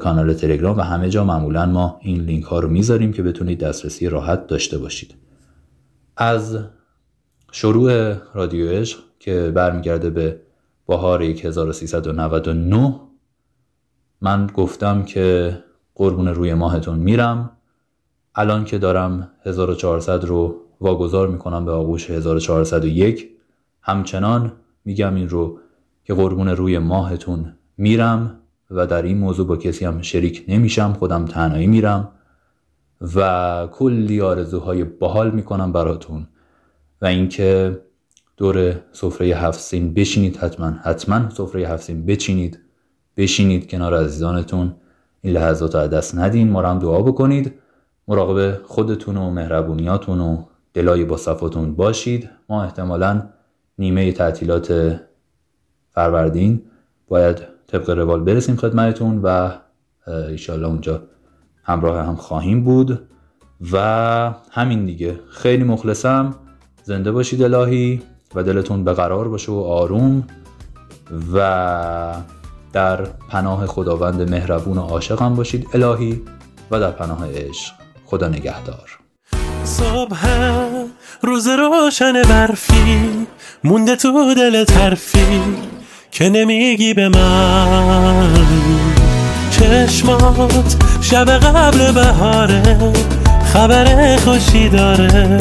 کانال 0.00 0.34
تلگرام 0.34 0.78
و 0.78 0.80
همه 0.80 1.10
جا 1.10 1.24
معمولا 1.24 1.66
ما 1.66 1.98
این 2.02 2.20
لینک 2.20 2.44
ها 2.44 2.58
رو 2.58 2.68
می‌ذاریم 2.68 3.12
که 3.12 3.22
بتونید 3.22 3.58
دسترسی 3.58 4.08
راحت 4.08 4.46
داشته 4.46 4.78
باشید. 4.78 5.14
از 6.16 6.58
شروع 7.52 8.14
رادیو 8.34 8.70
عشق 8.70 8.98
که 9.18 9.52
برمیگرده 9.54 10.10
به 10.10 10.40
بهار 10.88 11.22
1399 11.22 13.00
من 14.20 14.46
گفتم 14.46 15.02
که 15.02 15.58
قربون 15.94 16.28
روی 16.28 16.54
ماهتون 16.54 16.98
میرم. 16.98 17.50
الان 18.34 18.64
که 18.64 18.78
دارم 18.78 19.30
1400 19.44 20.24
رو 20.24 20.60
واگذار 20.80 21.28
می‌کنم 21.28 21.64
به 21.64 21.70
آغوش 21.70 22.10
1401 22.10 23.28
همچنان 23.82 24.52
میگم 24.84 25.14
این 25.14 25.28
رو 25.28 25.58
که 26.04 26.14
قربون 26.14 26.48
روی 26.48 26.78
ماهتون 26.78 27.52
میرم. 27.76 28.38
و 28.74 28.86
در 28.86 29.02
این 29.02 29.18
موضوع 29.18 29.46
با 29.46 29.56
کسی 29.56 29.84
هم 29.84 30.02
شریک 30.02 30.44
نمیشم 30.48 30.92
خودم 30.92 31.24
تنهایی 31.24 31.66
میرم 31.66 32.08
و 33.16 33.68
کلی 33.72 34.20
آرزوهای 34.20 34.84
باحال 34.84 35.30
می‌کنم 35.30 35.72
براتون. 35.72 36.28
و 37.02 37.06
اینکه 37.06 37.80
دور 38.36 38.80
سفره 38.92 39.26
هفت 39.26 39.60
سین 39.60 39.94
بشینید 39.94 40.36
حتما 40.36 40.70
حتما 40.70 41.30
سفره 41.30 41.68
هفت 41.68 41.82
سین 41.82 42.06
بچینید. 42.06 42.58
بشینید 43.16 43.70
کنار 43.70 44.04
عزیزانتون. 44.04 44.74
این 45.20 45.32
لحظات 45.34 45.74
رو 45.74 45.88
دست 45.88 46.18
ندین 46.18 46.50
ما 46.50 46.62
هم 46.62 46.78
دعا 46.78 47.02
بکنید. 47.02 47.52
مراقب 48.08 48.62
خودتون 48.62 49.16
و 49.16 49.30
مهربونیاتون 49.30 50.20
و 50.20 50.44
دلای 50.74 51.04
با 51.04 51.16
صفاتون 51.16 51.74
باشید. 51.74 52.30
ما 52.48 52.62
احتمالا 52.62 53.28
نیمه 53.78 54.12
تعطیلات 54.12 55.00
فروردین 55.90 56.62
باید 57.08 57.51
طبق 57.72 57.90
روال 57.90 58.20
برسیم 58.20 58.56
خدمتتون 58.56 59.20
و 59.22 59.50
ایشالله 60.28 60.66
اونجا 60.66 61.02
همراه 61.64 62.06
هم 62.06 62.16
خواهیم 62.16 62.64
بود 62.64 63.08
و 63.72 64.34
همین 64.50 64.86
دیگه. 64.86 65.20
خیلی 65.30 65.64
مخلصم. 65.64 66.34
زنده 66.82 67.12
باشید 67.12 67.42
الهی 67.42 68.02
و 68.34 68.42
دلتون 68.42 68.84
به 68.84 68.92
قرار 68.92 69.28
باشه 69.28 69.52
و 69.52 69.58
آروم 69.60 70.24
و 71.34 72.14
در 72.72 73.02
پناه 73.04 73.66
خداوند 73.66 74.30
مهربون 74.30 74.78
و 74.78 74.80
عاشقم 74.80 75.34
باشید 75.34 75.68
الهی 75.74 76.22
و 76.70 76.80
در 76.80 76.90
پناه 76.90 77.32
عشق. 77.32 77.72
خدا 78.04 78.28
نگهدار. 78.28 78.98
صبح 79.64 80.26
روز 81.22 81.48
روشن 81.48 82.12
برفی 82.22 83.26
مونده 83.64 83.96
تو 83.96 84.34
دل 84.34 84.64
ترفی. 84.64 85.42
که 86.12 86.28
نمیگی 86.28 86.94
به 86.94 87.08
من. 87.08 88.28
چشمات 89.50 90.76
شب 91.00 91.30
قبل 91.30 91.92
بهاره 91.92 92.62
خبر 93.52 94.16
خوشی 94.16 94.68
داره 94.68 95.38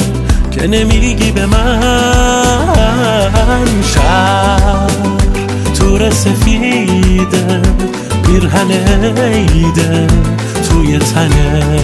که 0.51 0.67
نمیگی 0.67 1.32
به 1.32 1.45
من. 1.45 1.78
شب 3.93 4.88
تور 5.74 6.09
سفیده 6.09 7.61
پیرهن 8.26 8.72
ایده 9.17 10.07
توی 10.69 10.99
تنش 10.99 11.82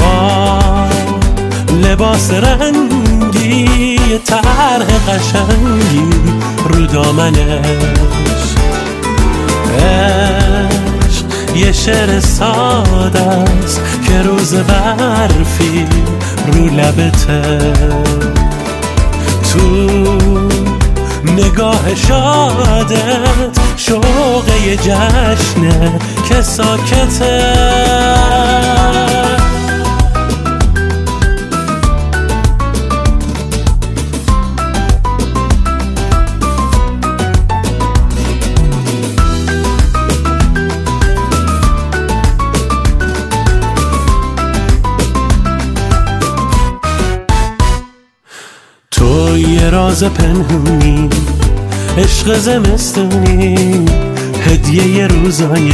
با 0.00 0.60
لباس 1.82 2.30
رنگی 2.30 3.93
طرح 4.24 4.86
قشنگی 5.08 6.10
رو 6.68 6.86
دامنش. 6.86 8.54
عشق 9.78 11.56
یه 11.56 11.72
شعر 11.72 12.20
ساده 12.20 13.20
است 13.20 13.80
که 14.06 14.22
روز 14.22 14.54
برفی 14.54 15.86
رو 16.46 16.64
لبته. 16.64 17.72
تو 19.52 19.88
نگاه 21.32 21.94
شادت 21.94 23.58
شوق 23.76 24.48
یه 24.66 24.76
جشنه 24.76 25.92
که 26.28 26.42
ساکته. 26.42 27.54
راز 49.94 50.04
پنهونی 50.04 51.08
عشق 51.98 52.38
زمستونی 52.38 53.86
هدیه 54.46 54.86
یه 54.86 55.06
روزای 55.06 55.72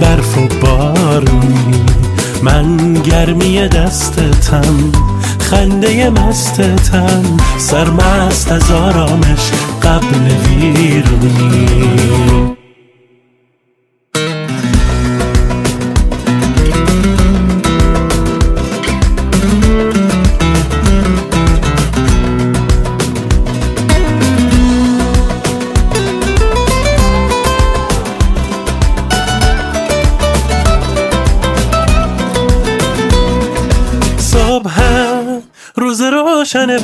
برف 0.00 0.38
و 0.38 0.48
بارونی. 0.60 1.84
من 2.42 2.94
گرمی 2.94 3.68
دستتم 3.68 4.92
خنده 5.38 6.10
مستتم 6.10 7.22
سرمست 7.58 8.52
از 8.52 8.70
آرامش 8.70 9.50
قبل 9.82 10.30
ویرونی. 10.48 11.76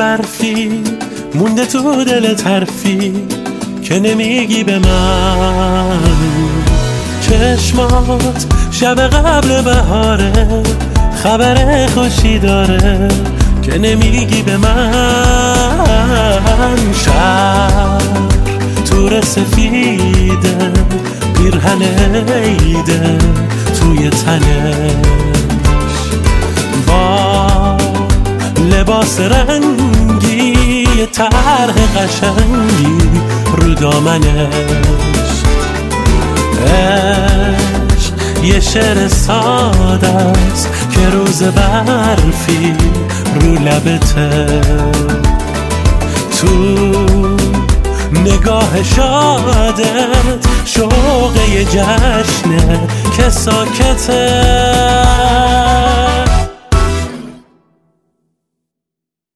برفی 0.02 0.82
مونده 1.34 1.66
تو 1.66 2.04
دل 2.04 2.34
ترفی 2.34 3.12
که 3.82 4.00
نمیگی 4.00 4.64
به 4.64 4.78
من. 4.78 5.98
چشمات 7.20 8.46
شب 8.70 9.00
قبل 9.00 9.62
بهاره 9.62 10.62
خبر 11.22 11.86
خوشی 11.86 12.38
داره 12.38 13.08
که 13.62 13.78
نمیگی 13.78 14.42
به 14.42 14.56
من. 14.56 14.92
شب 17.04 17.98
تور 18.90 19.20
سفیده 19.20 20.72
پیرهن 21.36 21.82
عیده 21.82 23.18
توی 23.80 24.10
تنش 24.10 25.31
لباس 28.62 29.20
رنگی 29.20 30.86
یه 30.96 31.06
طرح 31.06 31.74
قشنگی 31.96 33.20
رو 33.56 33.74
دامنش. 33.74 35.42
عشق 36.66 38.44
یه 38.44 38.60
شعر 38.60 39.08
ساده 39.08 40.08
است 40.08 40.68
که 40.90 41.08
روز 41.10 41.42
برفی 41.42 42.74
رو 43.40 43.52
لبته. 43.52 44.60
تو 46.40 46.92
نگاه 48.12 48.82
شادت 48.82 50.46
شوق 50.64 51.36
یه 51.54 51.64
جشنه 51.64 52.80
که 53.16 53.30
ساکته. 53.30 54.42